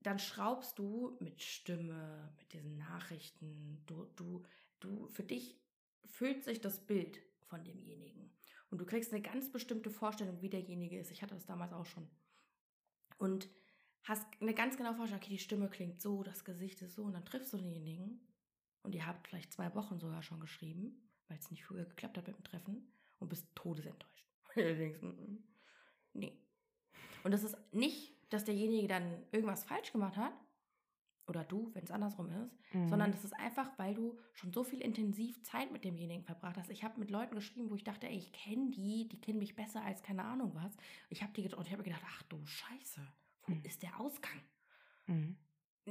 [0.01, 4.43] dann schraubst du mit Stimme, mit diesen Nachrichten, du, du,
[4.79, 5.59] du, für dich
[6.05, 8.31] füllt sich das Bild von demjenigen.
[8.69, 11.11] Und du kriegst eine ganz bestimmte Vorstellung, wie derjenige ist.
[11.11, 12.07] Ich hatte das damals auch schon.
[13.17, 13.49] Und
[14.07, 17.03] hast eine ganz genaue Vorstellung, okay, die Stimme klingt so, das Gesicht ist so.
[17.03, 18.19] Und dann triffst du denjenigen
[18.83, 22.27] und ihr habt vielleicht zwei Wochen sogar schon geschrieben, weil es nicht früher geklappt hat
[22.27, 24.25] mit dem Treffen und bist todesenttäuscht.
[24.55, 25.43] Und du denkst, mm, mm,
[26.13, 26.37] nee.
[27.23, 30.33] Und das ist nicht, dass derjenige dann irgendwas falsch gemacht hat,
[31.27, 32.87] oder du, wenn es andersrum ist, Mhm.
[32.89, 36.69] sondern das ist einfach, weil du schon so viel intensiv Zeit mit demjenigen verbracht hast.
[36.69, 39.55] Ich habe mit Leuten geschrieben, wo ich dachte, ey, ich kenne die, die kennen mich
[39.55, 40.75] besser als keine Ahnung was.
[41.09, 43.01] Ich habe die und ich habe mir gedacht, ach du Scheiße,
[43.47, 43.61] Mhm.
[43.63, 44.41] ist der Ausgang?
[45.07, 45.37] Mhm.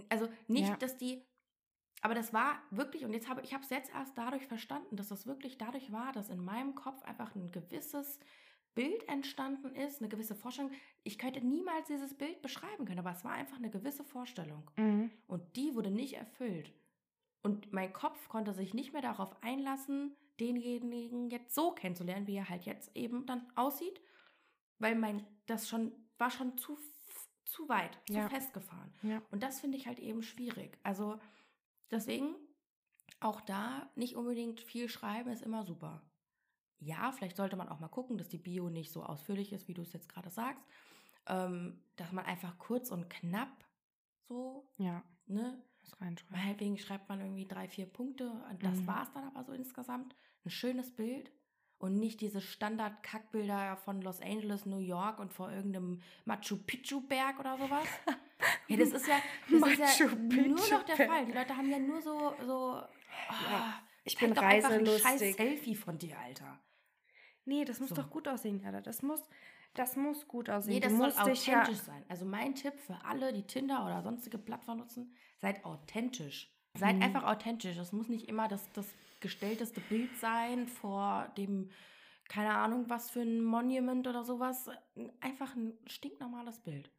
[0.09, 0.77] Also nicht, Ja.
[0.77, 1.23] dass die,
[2.03, 5.09] aber das war wirklich, und jetzt habe ich habe es jetzt erst dadurch verstanden, dass
[5.09, 8.21] das wirklich dadurch war, dass in meinem Kopf einfach ein gewisses
[8.75, 10.71] Bild entstanden ist, eine gewisse Vorstellung.
[11.03, 14.71] Ich könnte niemals dieses Bild beschreiben können, aber es war einfach eine gewisse Vorstellung.
[14.77, 15.11] Mhm.
[15.27, 16.75] Und die wurde nicht erfüllt.
[17.43, 22.51] Und mein Kopf konnte sich nicht mehr darauf einlassen, denjenigen jetzt so kennenzulernen, wie er
[22.51, 23.99] halt jetzt eben dann aussieht,
[24.79, 26.77] weil mein, das schon, war schon zu,
[27.47, 28.29] zu weit, zu Ja.
[28.29, 28.93] festgefahren.
[29.03, 29.23] Ja.
[29.31, 30.79] Und das finde ich halt eben schwierig.
[30.83, 31.19] Also
[31.91, 32.35] deswegen
[33.21, 36.03] auch da nicht unbedingt viel schreiben ist immer super.
[36.79, 39.75] Ja, vielleicht sollte man auch mal gucken, dass die Bio nicht so ausführlich ist, wie
[39.75, 40.63] du es jetzt gerade sagst.
[41.27, 43.65] Ähm, dass man einfach kurz und knapp
[44.29, 45.63] so, Ja, ne?
[45.81, 46.37] was reinschreiben.
[46.37, 48.31] Meinetwegen schreibt man irgendwie drei, vier Punkte.
[48.51, 48.87] Und das Mhm.
[48.87, 50.15] war es dann aber so insgesamt.
[50.45, 51.33] Ein schönes Bild.
[51.79, 57.59] Und nicht diese Standard-Kackbilder von Los Angeles, New York und vor irgendeinem Machu Picchu-Berg oder
[57.59, 57.87] sowas.
[58.69, 59.17] ja, das ist ja,
[59.51, 60.97] das ist ja nur noch der.
[60.97, 61.27] Fall.
[61.27, 62.81] Die Leute haben ja nur so, so
[63.29, 63.75] ah,
[64.05, 65.37] ich zeig bin doch einfach ein scheiß reiselustig.
[65.37, 66.59] Selfie von dir, Alter.
[67.45, 67.97] Nee, das muss So.
[67.97, 68.81] doch gut aussehen, Jada.
[68.81, 69.23] Das muss,
[69.75, 70.75] das muss gut aussehen.
[70.75, 72.05] Nee, das du soll dich ja, authentisch sein.
[72.09, 76.51] Also mein Tipp für alle, die Tinder oder sonstige Plattformen nutzen, seid authentisch.
[76.75, 77.03] Seid Mhm.
[77.03, 77.77] einfach authentisch.
[77.77, 78.87] Es muss nicht immer das, das
[79.21, 81.71] gestellteste Bild sein vor dem,
[82.29, 84.69] keine Ahnung, was für ein Monument oder sowas.
[85.21, 86.91] Einfach ein stinknormales Bild.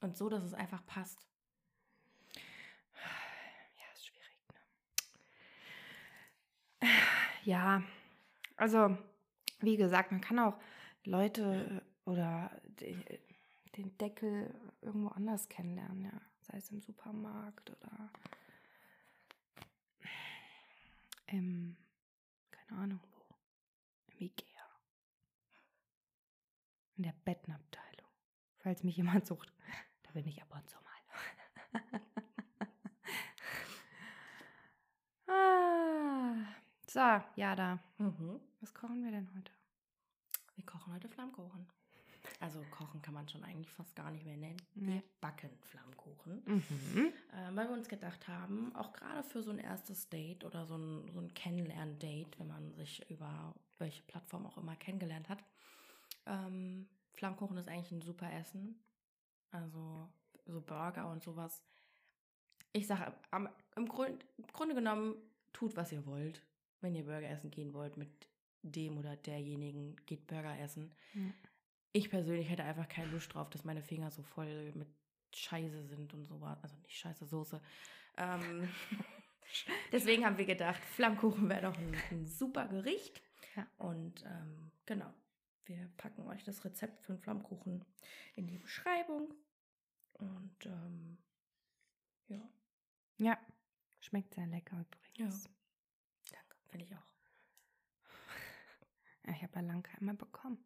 [0.00, 1.26] Und so, dass es einfach passt.
[3.76, 4.38] Ja, ist schwierig.
[6.80, 6.88] Ne?
[7.44, 7.82] Ja,
[8.56, 8.96] also
[9.60, 10.58] wie gesagt, man kann auch
[11.04, 13.20] Leute oder de-
[13.76, 16.12] den Deckel irgendwo anders kennenlernen, ja.
[16.42, 18.10] Sei es im Supermarkt oder
[21.30, 21.76] im,
[22.50, 23.34] keine Ahnung wo,
[24.08, 24.46] im Ikea.
[26.96, 28.10] In der Bettenabteilung.
[28.58, 29.52] Falls mich jemand sucht.
[30.02, 32.00] Da bin ich ab und zu mal.
[35.28, 36.34] Ah,
[36.88, 36.98] so,
[37.36, 37.78] ja, da.
[38.60, 39.52] Was kochen wir denn heute?
[40.56, 41.68] Wir kochen heute Flammkuchen.
[42.38, 44.60] Also kochen kann man schon eigentlich fast gar nicht mehr nennen.
[44.74, 46.42] Wir backen Flammkuchen.
[46.46, 47.12] Mhm.
[47.32, 50.76] Äh, weil wir uns gedacht haben, auch gerade für so ein erstes Date oder so
[50.76, 55.42] ein, so ein Kennenlern-Date, wenn man sich über welche Plattform auch immer kennengelernt hat,
[56.26, 58.78] ähm, Flammkuchen ist eigentlich ein super Essen.
[59.50, 60.08] Also
[60.46, 61.62] so Burger und sowas.
[62.72, 63.12] Ich sage,
[63.76, 65.16] im, Grund, im Grunde genommen,
[65.52, 66.42] tut, was ihr wollt.
[66.80, 68.08] Wenn ihr Burger essen gehen wollt mit
[68.62, 70.92] dem oder derjenigen, geht Burger essen.
[71.14, 71.20] Ja.
[71.92, 74.88] Ich persönlich hätte einfach keine Lust drauf, dass meine Finger so voll mit
[75.34, 76.62] Scheiße sind und so was.
[76.62, 77.60] Also nicht Scheiße, Soße.
[78.16, 78.68] Ähm,
[79.92, 83.22] deswegen haben wir gedacht, Flammkuchen wäre doch ein, ein super Gericht.
[83.56, 83.66] Ja.
[83.78, 85.12] Und ähm, genau,
[85.64, 87.84] wir packen euch das Rezept für einen Flammkuchen
[88.36, 89.34] in die Beschreibung.
[90.14, 91.18] Und ähm,
[92.28, 92.48] ja,
[93.18, 93.38] Ja,
[94.00, 95.48] schmeckt sehr lecker übrigens.
[96.30, 97.10] danke, finde ich auch.
[99.26, 100.64] Ja, ich habe ja lange keinen bekommen.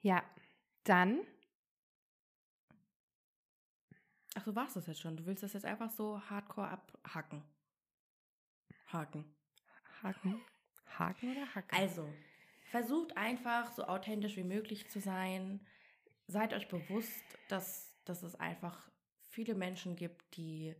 [0.00, 0.22] Ja,
[0.84, 1.20] dann
[4.34, 5.16] Ach so, war es das jetzt schon?
[5.16, 7.42] Du willst das jetzt einfach so hardcore abhacken?
[8.86, 9.24] Haken.
[10.02, 10.40] Haken.
[10.96, 11.76] Haken oder Hacken?
[11.76, 12.08] Also,
[12.70, 15.66] versucht einfach so authentisch wie möglich zu sein.
[16.28, 18.88] Seid euch bewusst, dass, dass es einfach
[19.26, 20.76] viele Menschen gibt, die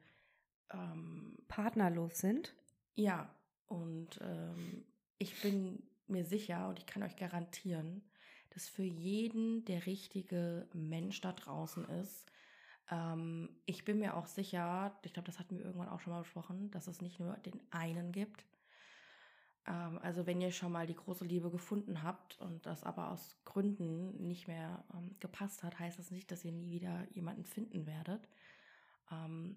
[0.71, 2.55] ähm, partnerlos sind.
[2.95, 3.35] ja
[3.69, 4.85] und ähm,
[5.19, 8.03] ich bin mir sicher und ich kann euch garantieren,
[8.59, 12.27] dass für jeden der richtige Mensch da draußen ist.
[12.91, 16.23] Ähm, ich bin mir auch sicher, ich glaube, das hatten wir irgendwann auch schon mal
[16.23, 18.45] besprochen, dass es nicht nur den einen gibt.
[19.65, 23.37] Ähm, also wenn ihr schon mal die große Liebe gefunden habt und das aber aus
[23.45, 27.87] Gründen nicht mehr ähm, gepasst hat, heißt das nicht, dass ihr nie wieder jemanden finden
[27.87, 28.29] werdet.
[29.13, 29.57] Ähm,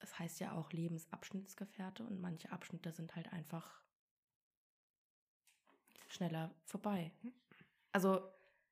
[0.00, 3.80] es heißt ja auch Lebensabschnittsgefährte und manche Abschnitte sind halt einfach
[6.08, 7.12] schneller vorbei.
[7.92, 8.20] Also,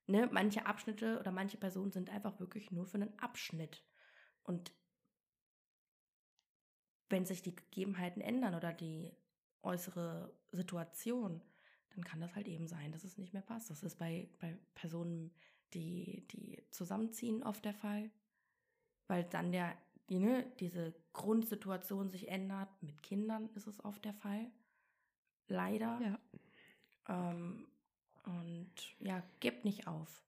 [0.09, 3.83] ne, manche Abschnitte oder manche Personen sind einfach wirklich nur für einen Abschnitt.
[4.43, 4.73] Und
[7.09, 9.11] wenn sich die Gegebenheiten ändern oder die
[9.61, 11.41] äußere Situation,
[11.91, 13.69] dann kann das halt eben sein, dass es nicht mehr passt.
[13.69, 15.31] Das ist bei, bei Personen,
[15.73, 18.09] die, die zusammenziehen, oft der Fall,
[19.07, 19.77] weil dann der,
[20.09, 22.69] die, ne, diese Grundsituation sich ändert.
[22.81, 24.51] Mit Kindern ist es oft der Fall.
[25.47, 25.99] Leider.
[26.01, 27.31] Ja.
[27.31, 27.68] Ähm,
[28.25, 30.23] und ja, gebt nicht auf.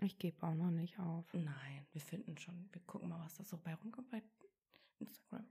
[0.00, 1.32] Ich gebe auch noch nicht auf.
[1.32, 2.68] Nein, wir finden schon.
[2.72, 4.22] Wir gucken mal, was da so bei rumkommt bei
[4.98, 5.46] Instagram.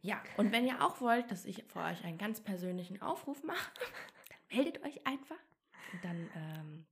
[0.00, 3.72] Ja, und wenn ihr auch wollt, dass ich für euch einen ganz persönlichen Aufruf mache,
[4.28, 5.38] dann meldet euch einfach.
[5.92, 6.86] Und dann, ähm,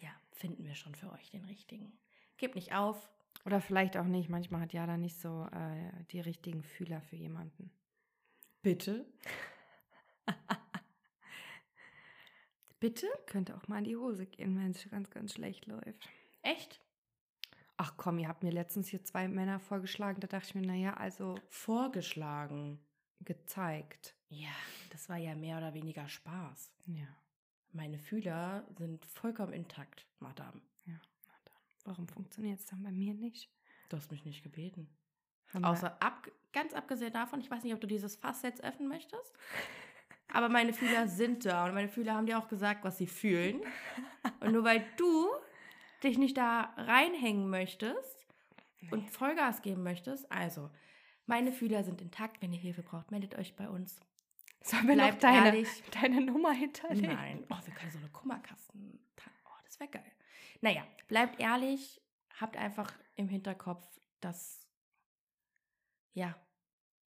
[0.00, 1.98] ja, finden wir schon für euch den richtigen.
[2.38, 3.10] Gebt nicht auf.
[3.44, 4.28] Oder vielleicht auch nicht.
[4.28, 7.70] Manchmal hat Jada nicht so äh, die richtigen Fühler für jemanden.
[8.62, 9.06] Bitte?
[12.80, 13.06] Bitte?
[13.26, 16.08] Könnte auch mal in die Hose gehen, wenn es ganz, ganz schlecht läuft.
[16.42, 16.80] Echt?
[17.76, 20.20] Ach komm, ihr habt mir letztens hier zwei Männer vorgeschlagen.
[20.20, 22.80] Da dachte ich mir, naja, also Vorgeschlagen.
[23.20, 24.14] gezeigt.
[24.28, 24.50] Ja,
[24.90, 26.72] das war ja mehr oder weniger Spaß.
[26.86, 27.06] Ja,
[27.72, 30.60] Meine Fühler sind vollkommen intakt, Madame.
[30.86, 30.94] ja.
[31.26, 31.54] Na dann.
[31.84, 33.50] Warum funktioniert es dann bei mir nicht?
[33.88, 34.88] Du hast mich nicht gebeten.
[35.52, 38.88] Haben Außer ab, ganz abgesehen davon, ich weiß nicht, ob du dieses Fass jetzt öffnen
[38.88, 39.32] möchtest.
[40.32, 43.60] Aber meine Fühler sind da und meine Fühler haben dir auch gesagt, was sie fühlen.
[44.40, 45.26] Und nur weil du
[46.02, 48.26] dich nicht da reinhängen möchtest
[48.90, 50.70] und Vollgas geben möchtest, also
[51.26, 52.42] meine Fühler sind intakt.
[52.42, 53.98] Wenn ihr Hilfe braucht, meldet euch bei uns.
[54.62, 55.68] Sollen wir noch bleibt deine, ehrlich.
[55.90, 57.14] deine Nummer hinterlegen?
[57.14, 57.46] Nein.
[57.48, 58.98] Oh, wir können so eine Kummerkasten.
[59.46, 60.12] Oh, das wäre geil.
[60.60, 62.00] Naja, bleibt ehrlich,
[62.40, 63.86] habt einfach im Hinterkopf,
[64.20, 64.60] dass
[66.12, 66.36] ja,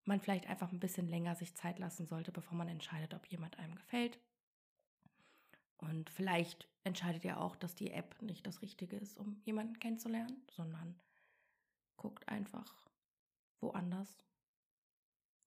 [0.04, 3.58] man vielleicht einfach ein bisschen länger sich Zeit lassen sollte, bevor man entscheidet, ob jemand
[3.58, 4.18] einem gefällt.
[5.78, 10.42] Und vielleicht entscheidet ihr auch, dass die App nicht das Richtige ist, um jemanden kennenzulernen,
[10.50, 11.00] sondern
[11.96, 12.90] guckt einfach
[13.60, 14.24] woanders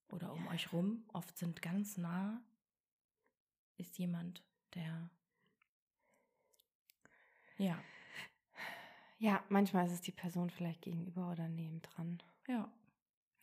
[0.08, 0.50] oder um Ja.
[0.50, 1.04] euch rum.
[1.12, 2.42] Oft sind ganz nah
[3.76, 4.42] ist jemand,
[4.74, 5.10] der
[7.58, 7.84] ja,
[9.18, 12.22] Ja, manchmal ist es die Person vielleicht gegenüber oder nebendran.
[12.48, 12.70] ja.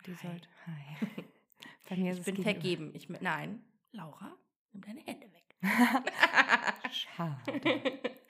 [0.06, 0.28] Die Hi.
[0.28, 0.48] sollte.
[0.68, 1.24] Hi.
[1.90, 2.92] Bei mir ist Ich bin vergeben.
[2.94, 4.36] Ich, nein, Laura,
[4.72, 5.56] nimm deine Hände weg.
[6.92, 8.12] Schade.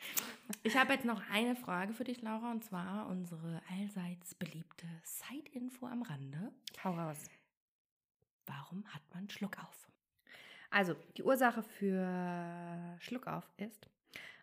[0.64, 5.88] Ich habe jetzt noch eine Frage für dich, Laura, und zwar unsere allseits beliebte Side-Info
[5.88, 6.52] am Rande.
[6.84, 7.18] Hau raus.
[8.46, 9.90] Warum hat man Schluck auf?
[10.70, 13.90] Also, die Ursache für Schluckauf ist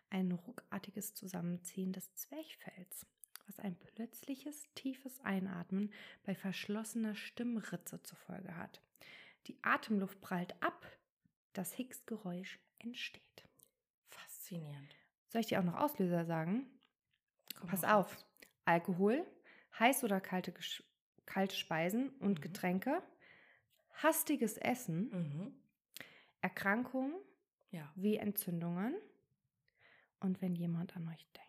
[0.09, 3.05] ein ruckartiges Zusammenziehen des Zwerchfells,
[3.49, 5.91] was ein plötzliches, tiefes Einatmen
[6.23, 8.79] bei verschlossener Stimmritze zur Folge hat.
[9.47, 10.85] Die Atemluft prallt ab,
[11.53, 13.23] das Hicks-Geräusch entsteht.
[14.09, 14.95] Faszinierend.
[15.29, 16.67] Soll ich dir auch noch Auslöser sagen?
[17.59, 17.91] Komm Pass raus.
[17.91, 18.25] auf.
[18.65, 19.25] Alkohol,
[19.79, 20.83] heiß oder kalte, Gesch-
[21.25, 22.41] kalte Speisen und Mhm.
[22.41, 23.01] Getränke,
[24.03, 25.53] hastiges Essen, Mhm.
[26.41, 27.15] Erkrankungen
[27.71, 27.91] Ja.
[27.95, 28.95] wie Entzündungen
[30.19, 31.48] und wenn jemand an euch denkt.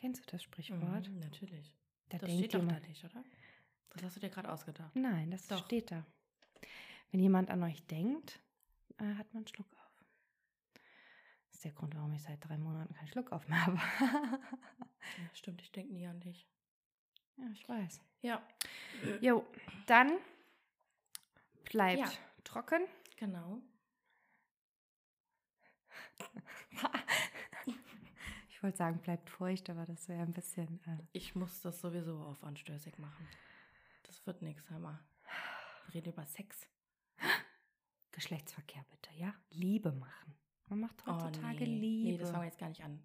[0.00, 1.08] Kennst du das Sprichwort?
[1.10, 1.76] Mhm, natürlich.
[2.08, 2.88] Da das denkt steht doch da jemand.
[2.88, 3.22] nicht, oder?
[3.90, 4.94] Das hast du dir gerade ausgedacht.
[4.96, 5.64] Nein, das Doch.
[5.66, 6.06] steht da.
[7.10, 8.40] Wenn jemand an euch denkt,
[8.98, 10.04] äh, hat man einen Schluck auf.
[11.48, 13.76] Das ist der Grund, warum ich seit drei Monaten keinen Schluck auf mehr habe.
[13.76, 16.46] Ja, stimmt, ich denke nie an dich.
[17.36, 18.00] ja, ich weiß.
[18.22, 18.42] Ja,
[19.20, 19.44] Jo,
[19.86, 20.12] dann
[21.64, 22.10] bleibt Ja.
[22.44, 22.82] trocken.
[23.16, 23.60] genau.
[28.60, 30.80] Ich wollte sagen, bleibt feucht, aber das wäre ein bisschen.
[30.86, 33.26] Äh, Ich muss das sowieso auf anstößig machen.
[34.02, 35.00] Das wird nichts, mal.
[35.86, 36.68] Wir reden über Sex.
[38.12, 39.32] Geschlechtsverkehr bitte, ja?
[39.48, 40.34] Liebe machen.
[40.66, 41.64] Man macht heutzutage Oh, nee.
[41.64, 42.10] Liebe.
[42.12, 43.02] Nee, das fangen wir jetzt gar nicht an.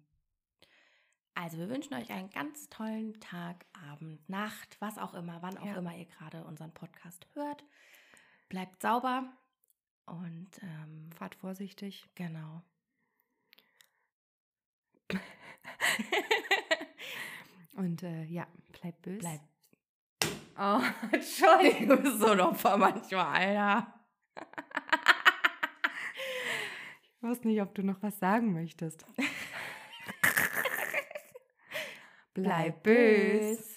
[1.32, 5.64] Also, wir wünschen euch einen ganz tollen Tag, Abend, Nacht, was auch immer, wann auch
[5.64, 5.76] Ja.
[5.76, 7.64] immer ihr gerade unseren Podcast hört.
[8.50, 9.32] Bleibt sauber
[10.04, 12.04] und ähm, Fahrt vorsichtig.
[12.14, 12.62] genau.
[17.76, 18.46] Und äh, ja,
[18.80, 19.18] bleib böse.
[19.18, 19.40] Bleib.
[20.58, 20.80] Oh,
[21.12, 23.92] Entschuldigung, du bist so ein Opfer manchmal, Alter.
[27.02, 29.04] Ich weiß nicht, ob du noch was sagen möchtest.
[32.34, 33.75] bleib böse.